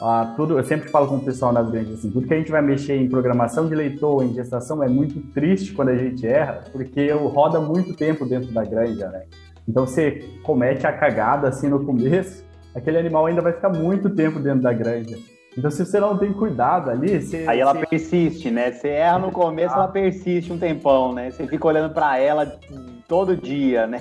Ah, 0.00 0.34
tudo, 0.36 0.58
eu 0.58 0.64
sempre 0.64 0.88
falo 0.90 1.06
com 1.06 1.16
o 1.16 1.24
pessoal 1.24 1.52
nas 1.52 1.70
granjas 1.70 1.98
assim, 1.98 2.10
tudo 2.10 2.26
que 2.26 2.34
a 2.34 2.36
gente 2.36 2.50
vai 2.50 2.60
mexer 2.60 2.96
em 2.96 3.08
programação 3.08 3.68
de 3.68 3.74
leitor, 3.74 4.24
em 4.24 4.34
gestação, 4.34 4.82
é 4.82 4.88
muito 4.88 5.20
triste 5.32 5.72
quando 5.72 5.90
a 5.90 5.96
gente 5.96 6.26
erra, 6.26 6.64
porque 6.72 7.10
roda 7.12 7.60
muito 7.60 7.94
tempo 7.94 8.26
dentro 8.26 8.52
da 8.52 8.64
granja, 8.64 9.08
né? 9.08 9.22
Então 9.66 9.86
você 9.86 10.24
comete 10.42 10.86
a 10.86 10.92
cagada 10.92 11.48
assim 11.48 11.68
no 11.68 11.84
começo, 11.84 12.44
aquele 12.74 12.98
animal 12.98 13.26
ainda 13.26 13.40
vai 13.40 13.52
ficar 13.52 13.68
muito 13.68 14.10
tempo 14.10 14.40
dentro 14.40 14.60
da 14.60 14.72
granja. 14.72 15.16
Então, 15.56 15.70
se 15.70 15.84
você 15.84 16.00
não 16.00 16.16
tem 16.16 16.32
cuidado 16.32 16.90
ali, 16.90 17.20
você. 17.20 17.44
Aí 17.46 17.60
ela 17.60 17.74
você... 17.74 17.86
persiste, 17.86 18.50
né? 18.50 18.72
Você 18.72 18.88
erra 18.88 19.18
no 19.18 19.30
começo, 19.30 19.74
ah. 19.74 19.78
ela 19.78 19.88
persiste 19.88 20.52
um 20.52 20.58
tempão, 20.58 21.12
né? 21.12 21.30
Você 21.30 21.46
fica 21.46 21.66
olhando 21.66 21.92
para 21.92 22.18
ela 22.18 22.58
todo 23.06 23.36
dia, 23.36 23.86
né? 23.86 24.00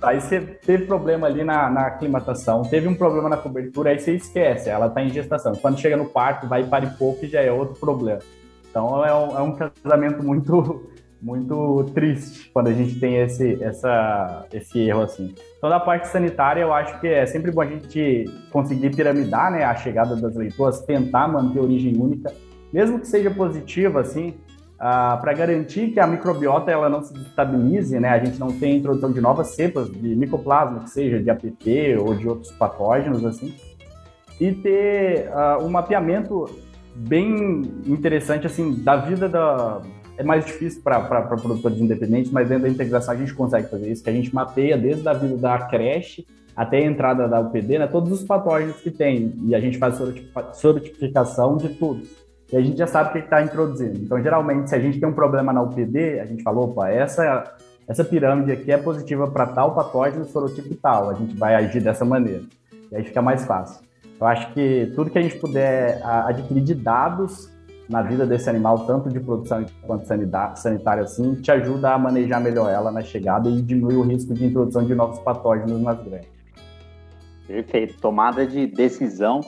Aí 0.00 0.20
você 0.20 0.40
teve 0.40 0.86
problema 0.86 1.26
ali 1.26 1.42
na, 1.42 1.68
na 1.68 1.86
aclimatação, 1.86 2.62
teve 2.62 2.86
um 2.86 2.94
problema 2.94 3.28
na 3.28 3.36
cobertura, 3.36 3.90
aí 3.90 3.98
você 3.98 4.14
esquece, 4.14 4.68
ela 4.68 4.88
tá 4.88 5.02
em 5.02 5.08
gestação. 5.08 5.54
Quando 5.56 5.80
chega 5.80 5.96
no 5.96 6.04
parto, 6.04 6.46
vai 6.46 6.62
para 6.62 6.84
e 6.84 6.90
pouco 6.90 7.24
e 7.24 7.28
já 7.28 7.40
é 7.40 7.50
outro 7.50 7.74
problema. 7.74 8.20
Então, 8.70 9.04
é 9.04 9.12
um, 9.12 9.38
é 9.38 9.42
um 9.42 9.56
casamento 9.56 10.22
muito 10.22 10.88
muito 11.20 11.84
triste 11.94 12.50
quando 12.52 12.68
a 12.68 12.72
gente 12.72 12.98
tem 13.00 13.16
esse, 13.16 13.62
essa, 13.62 14.46
esse 14.52 14.78
erro 14.80 15.02
assim. 15.02 15.34
Então, 15.58 15.70
da 15.70 15.80
parte 15.80 16.08
sanitária, 16.08 16.60
eu 16.60 16.72
acho 16.72 17.00
que 17.00 17.06
é 17.06 17.26
sempre 17.26 17.50
bom 17.50 17.62
a 17.62 17.66
gente 17.66 18.24
conseguir 18.50 18.94
piramidar 18.94 19.50
né, 19.50 19.64
a 19.64 19.74
chegada 19.74 20.14
das 20.16 20.34
leitoas, 20.36 20.80
tentar 20.80 21.28
manter 21.28 21.58
a 21.58 21.62
origem 21.62 21.96
única, 21.96 22.32
mesmo 22.72 22.98
que 22.98 23.06
seja 23.06 23.30
positiva, 23.30 24.00
assim, 24.00 24.34
ah, 24.78 25.18
para 25.20 25.32
garantir 25.32 25.92
que 25.92 25.98
a 25.98 26.06
microbiota 26.06 26.70
ela 26.70 26.88
não 26.88 27.02
se 27.02 27.14
estabilize, 27.14 27.98
né? 27.98 28.10
A 28.10 28.22
gente 28.22 28.38
não 28.38 28.48
tenha 28.48 28.76
introdução 28.76 29.10
de 29.10 29.20
novas 29.20 29.48
cepas 29.48 29.90
de 29.90 30.14
micoplasma, 30.14 30.80
que 30.80 30.90
seja 30.90 31.22
de 31.22 31.30
APP 31.30 31.96
ou 31.98 32.14
de 32.14 32.28
outros 32.28 32.52
patógenos, 32.52 33.24
assim, 33.24 33.54
e 34.38 34.52
ter 34.52 35.30
uh, 35.30 35.64
um 35.64 35.70
mapeamento 35.70 36.44
bem 36.94 37.62
interessante, 37.86 38.46
assim, 38.46 38.82
da 38.82 38.96
vida 38.96 39.28
da, 39.28 39.80
é 40.18 40.22
mais 40.22 40.44
difícil 40.44 40.82
para 40.82 41.00
produtores 41.00 41.78
independentes, 41.78 42.30
mas 42.30 42.48
dentro 42.48 42.64
da 42.64 42.70
integração 42.70 43.14
a 43.14 43.16
gente 43.16 43.34
consegue 43.34 43.68
fazer 43.68 43.90
isso, 43.90 44.02
que 44.02 44.10
a 44.10 44.12
gente 44.12 44.34
mapeia 44.34 44.76
desde 44.76 45.06
a 45.08 45.12
vida 45.12 45.36
da 45.36 45.58
creche 45.58 46.26
até 46.56 46.78
a 46.78 46.86
entrada 46.86 47.28
da 47.28 47.38
UPD, 47.38 47.78
né, 47.78 47.86
todos 47.86 48.10
os 48.10 48.24
patógenos 48.24 48.76
que 48.76 48.90
tem, 48.90 49.34
e 49.44 49.54
a 49.54 49.60
gente 49.60 49.76
faz 49.76 50.00
sorotificação 50.54 51.58
de 51.58 51.68
tudo. 51.70 52.02
E 52.50 52.56
a 52.56 52.60
gente 52.62 52.78
já 52.78 52.86
sabe 52.86 53.10
o 53.10 53.12
que 53.12 53.18
está 53.18 53.42
introduzindo. 53.42 53.98
Então, 53.98 54.22
geralmente, 54.22 54.70
se 54.70 54.74
a 54.74 54.78
gente 54.78 54.98
tem 54.98 55.08
um 55.08 55.12
problema 55.12 55.52
na 55.52 55.60
UPD, 55.62 56.20
a 56.20 56.24
gente 56.24 56.42
fala, 56.42 56.60
opa, 56.60 56.88
essa, 56.88 57.56
essa 57.86 58.04
pirâmide 58.04 58.52
aqui 58.52 58.70
é 58.72 58.78
positiva 58.78 59.28
para 59.28 59.46
tal 59.46 59.74
patógeno 59.74 60.24
sorotipo 60.24 60.74
tal, 60.76 61.10
a 61.10 61.14
gente 61.14 61.36
vai 61.36 61.54
agir 61.56 61.80
dessa 61.80 62.04
maneira. 62.04 62.44
E 62.90 62.96
aí 62.96 63.02
fica 63.02 63.20
mais 63.20 63.44
fácil. 63.44 63.84
Eu 64.18 64.26
acho 64.26 64.52
que 64.54 64.92
tudo 64.94 65.10
que 65.10 65.18
a 65.18 65.22
gente 65.22 65.36
puder 65.38 66.00
adquirir 66.02 66.62
de 66.62 66.74
dados 66.74 67.50
na 67.88 68.02
vida 68.02 68.26
desse 68.26 68.50
animal, 68.50 68.86
tanto 68.86 69.08
de 69.08 69.20
produção 69.20 69.64
quanto 69.82 70.06
sanitária, 70.06 71.04
assim, 71.04 71.34
te 71.34 71.50
ajuda 71.50 71.92
a 71.92 71.98
manejar 71.98 72.40
melhor 72.40 72.70
ela 72.70 72.90
na 72.90 73.02
chegada 73.02 73.48
e 73.48 73.62
diminui 73.62 73.94
o 73.94 74.02
risco 74.02 74.34
de 74.34 74.46
introdução 74.46 74.84
de 74.84 74.94
novos 74.94 75.18
patógenos 75.20 75.80
nas 75.80 76.02
granjas. 76.02 76.36
Perfeito. 77.46 78.00
Tomada 78.00 78.46
de 78.46 78.66
decisão 78.66 79.40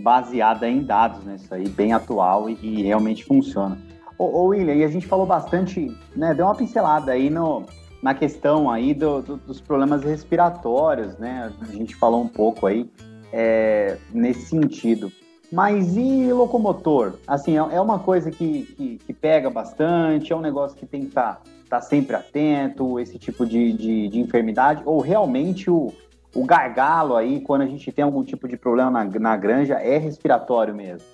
baseada 0.00 0.68
em 0.68 0.82
dados, 0.82 1.22
né? 1.24 1.36
Isso 1.36 1.54
aí 1.54 1.68
bem 1.68 1.92
atual 1.92 2.50
e, 2.50 2.58
e 2.60 2.82
realmente 2.82 3.24
funciona. 3.24 3.78
Ô, 4.18 4.24
ô, 4.24 4.44
William, 4.46 4.74
e 4.74 4.84
a 4.84 4.88
gente 4.88 5.06
falou 5.06 5.26
bastante, 5.26 5.94
né? 6.14 6.34
Deu 6.34 6.46
uma 6.46 6.54
pincelada 6.54 7.12
aí 7.12 7.30
no, 7.30 7.64
na 8.02 8.14
questão 8.14 8.70
aí 8.70 8.92
do, 8.92 9.22
do, 9.22 9.36
dos 9.36 9.60
problemas 9.60 10.02
respiratórios, 10.02 11.16
né? 11.18 11.52
A 11.60 11.72
gente 11.72 11.94
falou 11.94 12.22
um 12.22 12.28
pouco 12.28 12.66
aí 12.66 12.90
é, 13.32 13.96
nesse 14.12 14.46
sentido. 14.46 15.10
Mas 15.56 15.96
e 15.96 16.30
locomotor? 16.34 17.14
Assim, 17.26 17.56
é, 17.56 17.76
é 17.76 17.80
uma 17.80 17.98
coisa 17.98 18.30
que, 18.30 18.64
que, 18.76 18.98
que, 18.98 19.12
pega 19.14 19.48
bastante, 19.48 20.30
é 20.30 20.36
um 20.36 20.42
negócio 20.42 20.76
que 20.76 20.84
tem 20.84 21.00
que 21.00 21.06
estar 21.06 21.36
tá, 21.36 21.40
tá 21.70 21.80
sempre 21.80 22.14
atento, 22.14 23.00
esse 23.00 23.18
tipo 23.18 23.46
de, 23.46 23.72
de, 23.72 24.08
de, 24.08 24.20
enfermidade, 24.20 24.82
ou 24.84 25.00
realmente 25.00 25.70
o, 25.70 25.94
o 26.34 26.44
gargalo 26.44 27.16
aí, 27.16 27.40
quando 27.40 27.62
a 27.62 27.66
gente 27.66 27.90
tem 27.90 28.04
algum 28.04 28.22
tipo 28.22 28.46
de 28.46 28.58
problema 28.58 28.90
na, 28.90 29.04
na 29.06 29.34
granja, 29.34 29.76
é 29.76 29.96
respiratório 29.96 30.74
mesmo? 30.74 31.08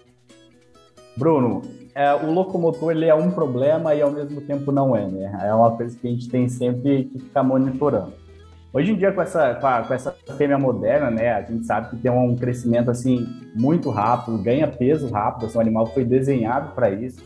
Bruno, 1.17 1.63
é, 1.95 2.13
o 2.13 2.33
locomotor 2.33 2.91
ele 2.91 3.07
é 3.07 3.15
um 3.15 3.31
problema 3.31 3.95
e 3.95 4.03
ao 4.03 4.11
mesmo 4.11 4.41
tempo 4.41 4.73
não 4.73 4.97
é, 4.97 5.07
né? 5.07 5.41
É 5.45 5.55
uma 5.55 5.71
coisa 5.77 5.97
que 5.97 6.09
a 6.09 6.11
gente 6.11 6.29
tem 6.29 6.49
sempre 6.49 7.05
que 7.05 7.21
ficar 7.21 7.45
monitorando. 7.45 8.15
Hoje 8.75 8.93
em 8.93 8.97
dia, 8.97 9.13
com 9.13 9.21
essa, 9.21 9.55
com, 9.55 9.67
a, 9.67 9.83
com 9.83 9.93
essa 9.93 10.17
fêmea 10.39 10.59
moderna, 10.59 11.11
né, 11.11 11.31
a 11.31 11.43
gente 11.43 11.67
sabe 11.67 11.91
que 11.91 11.97
tem 11.97 12.11
um 12.11 12.35
crescimento 12.35 12.91
assim 12.91 13.29
muito 13.55 13.91
rápido, 13.91 14.39
ganha 14.39 14.67
peso 14.67 15.11
rápido, 15.11 15.45
assim, 15.45 15.59
o 15.59 15.61
animal 15.61 15.87
foi 15.89 16.05
desenhado 16.05 16.75
para 16.75 16.91
isso. 16.91 17.23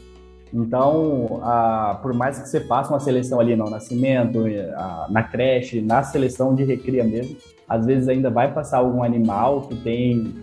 Então, 0.52 1.40
a, 1.44 2.00
por 2.02 2.12
mais 2.12 2.38
que 2.40 2.48
você 2.48 2.60
faça 2.60 2.92
uma 2.92 2.98
seleção 2.98 3.38
ali 3.38 3.54
no 3.54 3.70
nascimento, 3.70 4.44
a, 4.76 5.06
na 5.08 5.22
creche, 5.22 5.80
na 5.80 6.02
seleção 6.02 6.52
de 6.52 6.64
recria 6.64 7.04
mesmo, 7.04 7.36
às 7.68 7.86
vezes 7.86 8.08
ainda 8.08 8.28
vai 8.28 8.52
passar 8.52 8.78
algum 8.78 9.04
animal 9.04 9.62
que 9.62 9.76
tem 9.76 10.34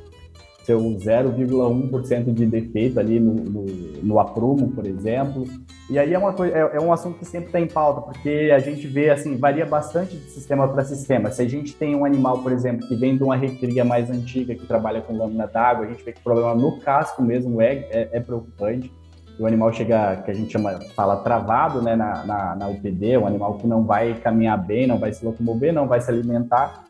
seu 0.64 0.80
0,1% 0.80 2.34
de 2.34 2.46
defeito 2.46 3.00
ali 3.00 3.20
no, 3.20 3.34
no, 3.34 3.66
no, 4.02 4.20
aprumo, 4.20 4.70
por 4.70 4.86
exemplo. 4.86 5.46
E 5.90 6.00
aí 6.00 6.14
é, 6.14 6.18
uma 6.18 6.32
coisa, 6.32 6.56
é, 6.56 6.78
é 6.78 6.80
um 6.80 6.92
assunto 6.92 7.20
que 7.20 7.26
sempre 7.26 7.48
está 7.48 7.60
em 7.60 7.68
pauta, 7.68 8.02
porque 8.02 8.50
a 8.54 8.60
gente 8.60 8.88
vê, 8.88 9.10
assim, 9.10 9.38
varia 9.38 9.66
bastante 9.66 10.16
de 10.16 10.30
sistema 10.30 10.68
para 10.68 10.86
sistema. 10.86 11.30
Se 11.32 11.42
a 11.42 11.48
gente 11.48 11.76
tem 11.76 11.96
um 11.96 12.06
animal, 12.06 12.40
por 12.40 12.52
exemplo, 12.52 12.88
que 12.88 12.96
vem 12.96 13.18
de 13.18 13.24
uma 13.24 13.36
recria 13.36 13.84
mais 13.84 14.10
antiga, 14.10 14.56
que 14.56 14.66
trabalha 14.66 15.02
com 15.02 15.18
lâmina 15.18 15.48
d'água, 15.48 15.86
a 15.86 15.90
gente 15.90 16.04
vê 16.04 16.14
que 16.14 16.22
o 16.22 16.24
problema 16.24 16.56
no 16.56 16.80
casco 16.80 17.22
mesmo 17.22 17.62
é, 17.62 17.74
é, 17.92 18.10
é 18.14 18.20
preocupante. 18.22 18.92
O 19.38 19.46
animal 19.46 19.74
chega, 19.74 20.18
que 20.18 20.32
a 20.32 20.34
gente 20.34 20.52
chama, 20.52 20.80
fala 20.96 21.18
travado, 21.18 21.82
né, 21.82 21.96
na, 21.96 22.24
na, 22.24 22.56
na 22.56 22.68
UPD, 22.70 23.18
um 23.18 23.28
animal 23.28 23.56
que 23.56 23.68
não 23.68 23.84
vai 23.84 24.14
caminhar 24.14 24.58
bem, 24.64 24.88
não 24.88 25.00
vai 25.00 25.12
se 25.12 25.26
locomover, 25.26 25.74
não 25.74 25.88
vai 25.88 26.00
se 26.00 26.10
alimentar, 26.10 26.86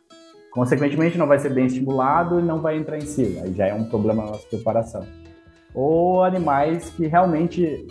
Consequentemente, 0.53 1.17
não 1.17 1.25
vai 1.25 1.39
ser 1.39 1.51
bem 1.51 1.65
estimulado 1.65 2.39
e 2.39 2.43
não 2.43 2.61
vai 2.61 2.77
entrar 2.77 2.97
em 2.97 3.01
si. 3.01 3.39
Aí 3.43 3.53
já 3.53 3.67
é 3.67 3.73
um 3.73 3.85
problema 3.85 4.23
na 4.23 4.31
nossa 4.31 4.47
preparação. 4.47 5.03
Ou 5.73 6.23
animais 6.23 6.91
que 6.91 7.07
realmente 7.07 7.87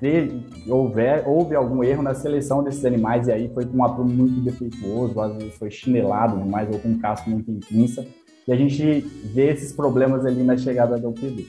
teve, 0.00 0.44
houver, 0.68 1.22
houve 1.28 1.54
algum 1.54 1.84
erro 1.84 2.02
na 2.02 2.12
seleção 2.12 2.64
desses 2.64 2.84
animais 2.84 3.28
e 3.28 3.32
aí 3.32 3.48
foi 3.54 3.64
com 3.64 3.76
um 3.76 3.84
aprumo 3.84 4.10
muito 4.10 4.40
defeituoso, 4.40 5.20
às 5.20 5.32
vezes 5.36 5.54
foi 5.54 5.70
chinelado 5.70 6.42
demais 6.42 6.68
ou 6.72 6.80
com 6.80 6.88
um 6.88 6.98
casco 6.98 7.30
muito 7.30 7.52
pinça. 7.68 8.04
E 8.48 8.52
a 8.52 8.56
gente 8.56 9.00
vê 9.32 9.50
esses 9.50 9.72
problemas 9.72 10.26
ali 10.26 10.42
na 10.42 10.56
chegada 10.56 10.98
do 10.98 11.10
UPD. 11.10 11.46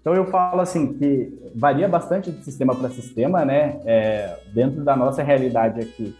Então 0.00 0.14
eu 0.14 0.24
falo 0.28 0.62
assim 0.62 0.94
que 0.94 1.30
varia 1.54 1.86
bastante 1.86 2.30
de 2.30 2.42
sistema 2.42 2.74
para 2.74 2.88
sistema, 2.88 3.44
né? 3.44 3.78
É, 3.84 4.38
dentro 4.54 4.82
da 4.82 4.96
nossa 4.96 5.22
realidade 5.22 5.78
aqui, 5.78 6.16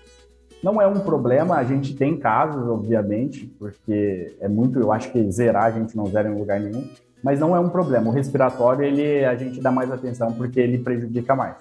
não 0.63 0.81
é 0.81 0.87
um 0.87 1.01
problema, 1.01 1.57
a 1.57 1.65
gente 1.65 1.95
tem 1.95 2.17
casos, 2.17 2.69
obviamente, 2.69 3.47
porque 3.59 4.37
é 4.41 4.49
muito, 4.49 4.79
eu 4.79 4.93
acho 4.93 5.11
que 5.11 5.31
zerar 5.31 5.65
a 5.65 5.71
gente 5.71 5.97
não 5.97 6.07
zera 6.07 6.29
em 6.29 6.39
lugar 6.39 6.61
nenhum, 6.61 6.87
mas 7.23 7.41
não 7.41 7.57
é 7.57 7.61
um 7.61 7.69
problema. 7.69 8.11
O 8.11 8.13
respiratório, 8.13 8.85
ele 8.85 9.25
a 9.25 9.35
gente 9.35 9.61
dá 9.61 9.71
mais 9.71 9.91
atenção 9.91 10.33
porque 10.33 10.61
ele 10.61 10.79
prejudica 10.79 11.35
mais. 11.35 11.57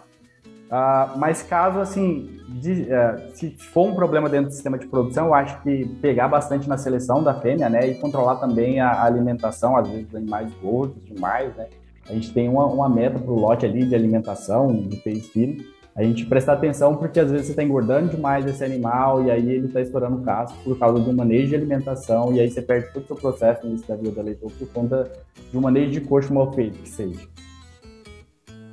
Uh, 0.69 1.17
mas 1.17 1.41
caso, 1.41 1.79
assim, 1.79 2.29
de, 2.47 2.83
uh, 2.83 3.35
se 3.35 3.49
for 3.57 3.87
um 3.87 3.95
problema 3.95 4.29
dentro 4.29 4.49
do 4.49 4.53
sistema 4.53 4.77
de 4.77 4.85
produção, 4.85 5.27
eu 5.27 5.33
acho 5.33 5.59
que 5.63 5.85
pegar 5.99 6.27
bastante 6.27 6.69
na 6.69 6.77
seleção 6.77 7.23
da 7.23 7.33
fêmea, 7.33 7.67
né, 7.69 7.87
e 7.87 7.95
controlar 7.95 8.35
também 8.35 8.79
a, 8.79 9.03
alimentação, 9.03 9.75
às 9.75 9.89
vezes 9.89 10.13
animais 10.13 10.53
gordos 10.61 11.03
demais, 11.05 11.55
né. 11.55 11.67
A 12.07 12.13
gente 12.13 12.31
tem 12.31 12.47
uma, 12.47 12.67
uma 12.67 12.87
meta 12.87 13.17
para 13.17 13.31
o 13.31 13.39
lote 13.39 13.65
ali 13.65 13.83
de 13.83 13.95
alimentação, 13.95 14.71
de 14.71 14.95
peixe 14.97 15.29
fino, 15.29 15.63
a 15.99 16.03
gente 16.03 16.25
prestar 16.25 16.53
atenção 16.53 16.95
porque 16.95 17.19
às 17.19 17.29
vezes 17.29 17.47
você 17.47 17.51
está 17.51 17.61
engordando 17.61 18.07
demais 18.07 18.45
esse 18.45 18.63
animal 18.63 19.21
e 19.25 19.29
aí 19.29 19.51
ele 19.51 19.67
está 19.67 19.81
estourando 19.81 20.15
o 20.15 20.21
casco 20.21 20.57
por 20.63 20.79
causa 20.79 20.97
do 20.97 21.11
manejo 21.11 21.49
de 21.49 21.55
alimentação 21.55 22.33
e 22.33 22.39
aí 22.39 22.49
você 22.49 22.61
perde 22.61 22.87
todo 22.93 23.03
o 23.03 23.07
seu 23.07 23.15
processo 23.17 23.65
no 23.65 23.71
início 23.71 23.85
da 23.85 23.97
vida 23.97 24.11
da 24.11 24.21
leitor 24.21 24.49
por 24.49 24.67
conta 24.69 25.11
de 25.51 25.57
um 25.57 25.61
manejo 25.61 25.91
de 25.91 25.99
coxo 25.99 26.33
mal 26.33 26.53
feito, 26.53 26.79
que 26.79 26.87
seja. 26.87 27.19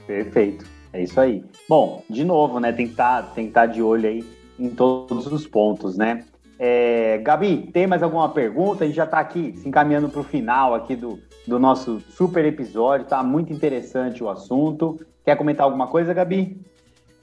Perfeito, 0.06 0.64
é 0.92 1.02
isso 1.02 1.20
aí. 1.20 1.44
Bom, 1.68 2.04
de 2.08 2.24
novo, 2.24 2.60
né, 2.60 2.70
estar 2.70 3.22
tá, 3.24 3.34
que 3.34 3.48
tá 3.48 3.66
de 3.66 3.82
olho 3.82 4.08
aí 4.08 4.24
em 4.56 4.70
todos 4.70 5.26
os 5.26 5.48
pontos, 5.48 5.96
né? 5.96 6.24
É, 6.60 7.18
Gabi, 7.18 7.68
tem 7.72 7.88
mais 7.88 8.04
alguma 8.04 8.28
pergunta? 8.28 8.84
A 8.84 8.86
gente 8.86 8.96
já 8.96 9.04
está 9.04 9.18
aqui 9.18 9.52
se 9.56 9.68
encaminhando 9.68 10.08
para 10.08 10.20
o 10.20 10.24
final 10.24 10.76
aqui 10.76 10.94
do, 10.94 11.18
do 11.44 11.58
nosso 11.58 12.00
super 12.08 12.44
episódio, 12.44 13.04
tá 13.04 13.20
muito 13.24 13.52
interessante 13.52 14.22
o 14.22 14.30
assunto. 14.30 15.00
Quer 15.24 15.36
comentar 15.36 15.64
alguma 15.64 15.88
coisa, 15.88 16.14
Gabi? 16.14 16.64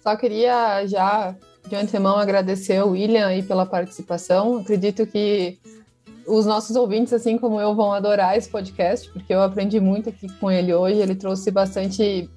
Só 0.04 0.18
queria 0.18 0.86
já 0.86 1.34
de 1.66 1.76
antemão 1.78 2.18
agradecer 2.18 2.76
ao 2.76 2.90
William 2.90 3.26
aí 3.26 3.42
pela 3.42 3.66
participação. 3.66 4.58
Acredito 4.58 5.08
que 5.08 5.58
os 6.28 6.46
nossos 6.46 6.76
ouvintes, 6.76 7.14
assim 7.14 7.38
como 7.38 7.60
eu, 7.60 7.74
vão 7.74 7.94
adorar 7.94 8.38
esse 8.38 8.50
podcast, 8.50 9.10
porque 9.12 9.34
eu 9.34 9.42
aprendi 9.42 9.80
muito 9.80 10.10
aqui 10.10 10.28
com 10.40 10.52
ele 10.52 10.74
hoje. 10.74 11.00
Ele 11.00 11.16
trouxe 11.16 11.50
bastante, 11.52 12.30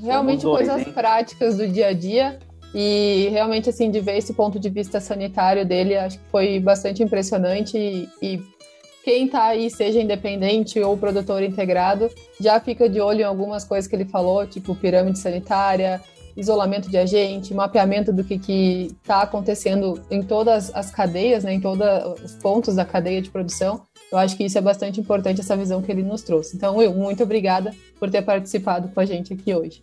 realmente, 0.00 0.44
dois, 0.44 0.66
coisas 0.66 0.86
hein? 0.86 0.94
práticas 0.94 1.58
do 1.58 1.68
dia 1.68 1.88
a 1.88 1.92
dia. 1.92 2.38
E 2.74 3.28
realmente, 3.30 3.68
assim, 3.68 3.90
de 3.90 4.00
ver 4.00 4.16
esse 4.16 4.32
ponto 4.32 4.58
de 4.58 4.70
vista 4.70 4.98
sanitário 4.98 5.64
dele, 5.66 5.96
acho 5.96 6.18
que 6.18 6.24
foi 6.30 6.58
bastante 6.58 7.02
impressionante. 7.02 7.76
E, 7.76 8.08
e 8.22 8.42
quem 9.04 9.26
está 9.26 9.44
aí, 9.44 9.70
seja 9.70 10.00
independente 10.00 10.80
ou 10.80 10.96
produtor 10.96 11.42
integrado, 11.42 12.10
já 12.40 12.58
fica 12.58 12.88
de 12.88 12.98
olho 12.98 13.20
em 13.20 13.24
algumas 13.24 13.62
coisas 13.62 13.86
que 13.86 13.94
ele 13.94 14.06
falou, 14.06 14.46
tipo 14.46 14.74
pirâmide 14.74 15.18
sanitária, 15.18 16.00
isolamento 16.36 16.90
de 16.90 16.96
agente, 16.96 17.54
mapeamento 17.54 18.12
do 18.12 18.24
que 18.24 18.94
está 19.02 19.22
acontecendo 19.22 20.00
em 20.10 20.22
todas 20.22 20.74
as 20.74 20.90
cadeias, 20.90 21.44
né, 21.44 21.54
em 21.54 21.60
todos 21.60 21.86
os 22.24 22.34
pontos 22.34 22.74
da 22.74 22.84
cadeia 22.84 23.22
de 23.22 23.30
produção. 23.30 23.82
Eu 24.10 24.18
acho 24.18 24.36
que 24.36 24.44
isso 24.44 24.58
é 24.58 24.60
bastante 24.60 25.00
importante, 25.00 25.40
essa 25.40 25.56
visão 25.56 25.82
que 25.82 25.90
ele 25.90 26.02
nos 26.02 26.22
trouxe. 26.22 26.56
Então, 26.56 26.76
Will, 26.76 26.94
muito 26.94 27.22
obrigada 27.22 27.72
por 27.98 28.10
ter 28.10 28.22
participado 28.22 28.88
com 28.88 29.00
a 29.00 29.04
gente 29.04 29.32
aqui 29.32 29.54
hoje. 29.54 29.82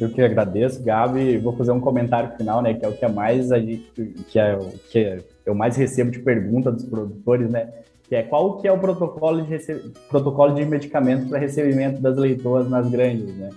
Eu 0.00 0.10
que 0.10 0.22
agradeço, 0.22 0.82
Gabi. 0.82 1.36
Vou 1.38 1.52
fazer 1.56 1.72
um 1.72 1.80
comentário 1.80 2.36
final, 2.36 2.62
né? 2.62 2.74
Que 2.74 2.84
é 2.84 2.88
o 2.88 2.92
que 2.92 3.04
é 3.04 3.08
mais 3.08 3.48
que 4.28 4.38
é 4.38 4.56
o 4.56 4.70
que 4.88 5.22
eu 5.44 5.54
mais 5.56 5.76
recebo 5.76 6.10
de 6.12 6.20
pergunta 6.20 6.70
dos 6.70 6.84
produtores, 6.84 7.50
né? 7.50 7.68
Que 8.08 8.14
é 8.14 8.22
qual 8.22 8.58
que 8.58 8.68
é 8.68 8.72
o 8.72 8.78
protocolo 8.78 9.42
de 9.42 9.58
protocolo 10.08 10.54
de 10.54 10.64
medicamentos 10.64 11.28
para 11.28 11.40
recebimento 11.40 12.00
das 12.00 12.16
leitoas 12.16 12.70
nas 12.70 12.88
grandes, 12.88 13.34
né? 13.36 13.50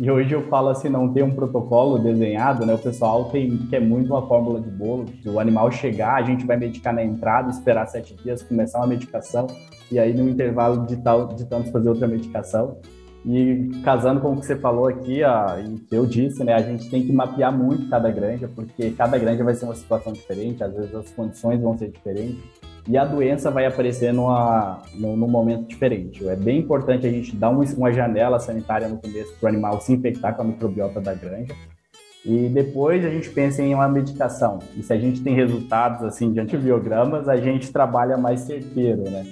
E 0.00 0.10
hoje 0.10 0.32
eu 0.32 0.42
falo 0.48 0.68
assim, 0.68 0.88
não 0.88 1.12
tem 1.12 1.22
um 1.22 1.34
protocolo 1.34 1.98
desenhado, 1.98 2.66
né? 2.66 2.74
O 2.74 2.78
pessoal 2.78 3.26
tem 3.26 3.56
que 3.68 3.76
é 3.76 3.80
muito 3.80 4.12
uma 4.12 4.26
fórmula 4.26 4.60
de 4.60 4.70
bolo. 4.70 5.04
O 5.26 5.38
animal 5.38 5.70
chegar, 5.70 6.14
a 6.14 6.22
gente 6.22 6.46
vai 6.46 6.56
medicar 6.56 6.94
na 6.94 7.04
entrada, 7.04 7.50
esperar 7.50 7.86
sete 7.86 8.14
dias, 8.14 8.42
começar 8.42 8.78
uma 8.78 8.86
medicação 8.86 9.46
e 9.90 9.98
aí 9.98 10.14
no 10.14 10.28
intervalo 10.28 10.86
de 10.86 10.96
tal 10.96 11.28
de 11.28 11.44
tantos 11.44 11.70
fazer 11.70 11.88
outra 11.88 12.08
medicação. 12.08 12.78
E 13.24 13.70
casando 13.84 14.20
com 14.20 14.32
o 14.32 14.40
que 14.40 14.46
você 14.46 14.56
falou 14.56 14.88
aqui, 14.88 15.22
ó, 15.22 15.56
e 15.58 15.78
que 15.78 15.94
eu 15.94 16.04
disse, 16.04 16.42
né, 16.42 16.54
a 16.54 16.62
gente 16.62 16.90
tem 16.90 17.06
que 17.06 17.12
mapear 17.12 17.56
muito 17.56 17.88
cada 17.88 18.10
granja, 18.10 18.50
porque 18.52 18.90
cada 18.90 19.16
granja 19.16 19.44
vai 19.44 19.54
ser 19.54 19.66
uma 19.66 19.76
situação 19.76 20.12
diferente, 20.12 20.64
às 20.64 20.74
vezes 20.74 20.92
as 20.92 21.10
condições 21.12 21.60
vão 21.60 21.78
ser 21.78 21.88
diferentes 21.88 22.42
e 22.88 22.98
a 22.98 23.04
doença 23.04 23.50
vai 23.50 23.64
aparecer 23.64 24.12
numa, 24.12 24.80
num, 24.94 25.16
num 25.16 25.28
momento 25.28 25.68
diferente. 25.68 26.26
É 26.28 26.34
bem 26.34 26.58
importante 26.58 27.06
a 27.06 27.10
gente 27.10 27.34
dar 27.36 27.50
um, 27.50 27.62
uma 27.76 27.92
janela 27.92 28.40
sanitária 28.40 28.88
no 28.88 28.98
começo 28.98 29.32
para 29.38 29.46
o 29.46 29.48
animal 29.48 29.80
se 29.80 29.92
infectar 29.92 30.34
com 30.34 30.42
a 30.42 30.44
microbiota 30.44 31.00
da 31.00 31.14
granja. 31.14 31.54
E 32.24 32.48
depois 32.48 33.04
a 33.04 33.10
gente 33.10 33.30
pensa 33.30 33.62
em 33.62 33.74
uma 33.74 33.88
medicação. 33.88 34.58
E 34.76 34.82
se 34.82 34.92
a 34.92 34.98
gente 34.98 35.22
tem 35.22 35.34
resultados 35.34 36.02
assim 36.04 36.32
de 36.32 36.40
antibiogramas, 36.40 37.28
a 37.28 37.36
gente 37.36 37.72
trabalha 37.72 38.16
mais 38.16 38.40
certeiro, 38.40 39.02
né? 39.10 39.26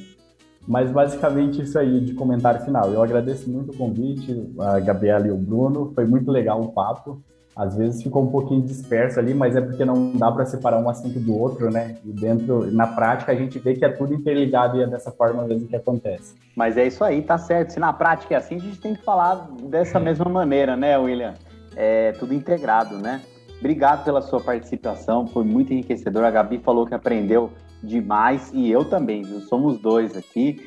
Mas 0.67 0.91
basicamente 0.91 1.63
isso 1.63 1.79
aí 1.79 2.01
de 2.01 2.15
comentário 2.15 2.61
final. 2.65 2.93
Eu 2.93 3.03
agradeço 3.03 3.51
muito 3.51 3.73
o 3.73 3.77
convite, 3.77 4.53
a 4.59 4.79
Gabriela 4.79 5.27
e 5.27 5.31
o 5.31 5.37
Bruno. 5.37 5.93
Foi 5.95 6.05
muito 6.05 6.31
legal 6.31 6.61
o 6.61 6.73
papo 6.73 7.23
às 7.61 7.77
vezes 7.77 8.03
ficou 8.03 8.23
um 8.23 8.31
pouquinho 8.31 8.63
disperso 8.63 9.21
ali, 9.21 9.35
mas 9.35 9.55
é 9.55 9.61
porque 9.61 9.85
não 9.85 10.13
dá 10.13 10.33
para 10.33 10.47
separar 10.47 10.79
um 10.79 10.89
assunto 10.89 11.21
do 11.21 11.39
outro, 11.39 11.71
né? 11.71 11.97
E 12.03 12.11
dentro, 12.11 12.73
na 12.73 12.87
prática, 12.87 13.33
a 13.33 13.35
gente 13.35 13.59
vê 13.59 13.75
que 13.75 13.85
é 13.85 13.91
tudo 13.91 14.15
interligado 14.15 14.79
e 14.79 14.83
é 14.83 14.87
dessa 14.87 15.13
forma 15.13 15.45
mesmo 15.45 15.69
que 15.69 15.77
acontece. 15.77 16.35
Mas 16.57 16.79
é 16.79 16.87
isso 16.87 17.05
aí, 17.05 17.21
tá 17.21 17.37
certo. 17.37 17.75
Se 17.75 17.79
na 17.79 17.93
prática 17.93 18.35
é 18.35 18.39
assim, 18.39 18.57
a 18.57 18.61
gente 18.61 18.81
tem 18.81 18.95
que 18.95 19.05
falar 19.05 19.47
dessa 19.65 19.99
é. 19.99 20.01
mesma 20.01 20.25
maneira, 20.25 20.75
né, 20.75 20.97
William? 20.97 21.35
É 21.77 22.13
tudo 22.13 22.33
integrado, 22.33 22.97
né? 22.97 23.21
Obrigado 23.59 24.05
pela 24.05 24.23
sua 24.23 24.41
participação, 24.41 25.27
foi 25.27 25.45
muito 25.45 25.71
enriquecedor. 25.71 26.25
A 26.25 26.31
Gabi 26.31 26.61
falou 26.61 26.87
que 26.87 26.95
aprendeu 26.95 27.51
demais 27.83 28.51
e 28.55 28.71
eu 28.71 28.87
também, 28.87 29.21
viu? 29.21 29.41
Somos 29.41 29.79
dois 29.79 30.17
aqui. 30.17 30.67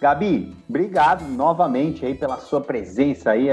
Gabi, 0.00 0.52
obrigado 0.68 1.22
novamente 1.22 2.04
aí 2.04 2.16
pela 2.16 2.38
sua 2.38 2.60
presença 2.60 3.30
aí, 3.30 3.46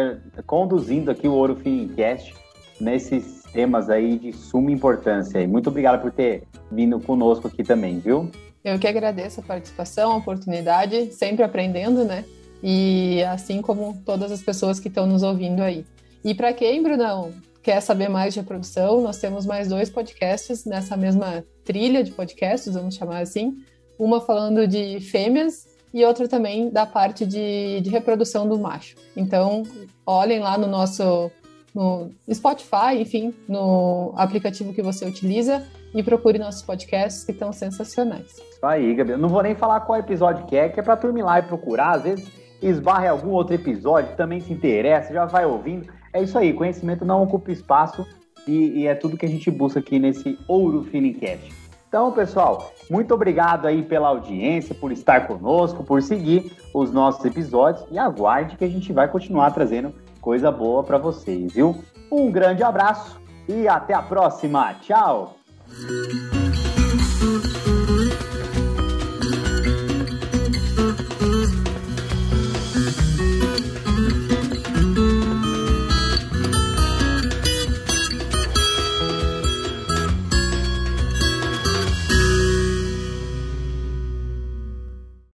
conduzindo 0.47 1.11
aqui 1.11 1.27
o 1.27 1.33
Ouro 1.33 1.55
Fincast 1.55 2.33
nesses 2.79 3.43
temas 3.51 3.89
aí 3.89 4.17
de 4.17 4.33
suma 4.33 4.71
importância. 4.71 5.45
Muito 5.47 5.69
obrigado 5.69 6.01
por 6.01 6.11
ter 6.11 6.43
vindo 6.71 6.99
conosco 6.99 7.47
aqui 7.47 7.63
também, 7.63 7.99
viu? 7.99 8.29
Eu 8.63 8.77
que 8.77 8.87
agradeço 8.87 9.39
a 9.39 9.43
participação, 9.43 10.11
a 10.11 10.17
oportunidade, 10.17 11.13
sempre 11.13 11.43
aprendendo, 11.43 12.03
né? 12.03 12.25
E 12.61 13.23
assim 13.23 13.61
como 13.61 14.01
todas 14.05 14.31
as 14.31 14.41
pessoas 14.41 14.79
que 14.79 14.89
estão 14.89 15.05
nos 15.05 15.23
ouvindo 15.23 15.61
aí. 15.61 15.85
E 16.23 16.35
para 16.35 16.51
quem, 16.51 16.83
Brunão, 16.83 17.31
quer 17.63 17.81
saber 17.81 18.09
mais 18.09 18.33
de 18.33 18.41
reprodução, 18.41 19.01
nós 19.01 19.17
temos 19.17 19.45
mais 19.45 19.69
dois 19.69 19.89
podcasts 19.89 20.65
nessa 20.65 20.97
mesma 20.97 21.43
trilha 21.63 22.03
de 22.03 22.11
podcasts, 22.11 22.73
vamos 22.73 22.95
chamar 22.95 23.21
assim. 23.21 23.57
Uma 23.97 24.19
falando 24.19 24.67
de 24.67 24.99
fêmeas 24.99 25.67
e 25.93 26.03
outra 26.03 26.27
também 26.27 26.69
da 26.69 26.85
parte 26.85 27.25
de, 27.25 27.81
de 27.81 27.89
reprodução 27.89 28.47
do 28.47 28.57
macho. 28.57 28.95
Então, 29.15 29.63
olhem 30.05 30.39
lá 30.39 30.57
no 30.57 30.67
nosso 30.67 31.31
no 31.73 32.09
Spotify, 32.31 32.99
enfim, 32.99 33.33
no 33.47 34.13
aplicativo 34.15 34.73
que 34.73 34.81
você 34.81 35.05
utiliza 35.05 35.65
e 35.93 36.03
procure 36.03 36.37
nossos 36.37 36.61
podcasts 36.61 37.23
que 37.23 37.31
estão 37.31 37.51
sensacionais. 37.51 38.37
Aí, 38.61 38.93
Gabi. 38.93 39.15
Não 39.15 39.29
vou 39.29 39.41
nem 39.41 39.55
falar 39.55 39.81
qual 39.81 39.99
episódio 39.99 40.45
que 40.45 40.55
é, 40.55 40.69
que 40.69 40.79
é 40.79 40.83
para 40.83 40.97
turma 40.97 41.19
ir 41.19 41.23
lá 41.23 41.39
e 41.39 41.43
procurar. 41.43 41.95
Às 41.95 42.03
vezes 42.03 42.31
esbarre 42.61 43.07
algum 43.07 43.29
outro 43.29 43.55
episódio, 43.55 44.15
também 44.15 44.39
se 44.39 44.51
interessa, 44.51 45.13
já 45.13 45.25
vai 45.25 45.45
ouvindo. 45.45 45.87
É 46.13 46.21
isso 46.21 46.37
aí, 46.37 46.53
conhecimento 46.53 47.05
não 47.05 47.23
ocupa 47.23 47.51
espaço 47.51 48.05
e, 48.47 48.81
e 48.81 48.87
é 48.87 48.95
tudo 48.95 49.17
que 49.17 49.25
a 49.25 49.29
gente 49.29 49.49
busca 49.49 49.79
aqui 49.79 49.99
nesse 49.99 50.37
Ouro 50.47 50.83
Finicast. 50.83 51.53
Então, 51.87 52.11
pessoal, 52.11 52.71
muito 52.89 53.13
obrigado 53.13 53.65
aí 53.65 53.81
pela 53.81 54.09
audiência, 54.09 54.75
por 54.75 54.91
estar 54.91 55.25
conosco, 55.25 55.83
por 55.83 56.03
seguir 56.03 56.51
os 56.73 56.91
nossos 56.91 57.23
episódios 57.25 57.83
e 57.89 57.97
aguarde 57.97 58.57
que 58.57 58.63
a 58.63 58.69
gente 58.69 58.93
vai 58.93 59.07
continuar 59.07 59.51
trazendo 59.51 59.93
coisa 60.29 60.51
boa 60.51 60.83
para 60.83 60.99
vocês, 60.99 61.53
viu? 61.53 61.83
Um 62.11 62.31
grande 62.31 62.61
abraço 62.61 63.19
e 63.47 63.67
até 63.67 63.95
a 63.95 64.01
próxima. 64.03 64.75
Tchau! 64.75 65.35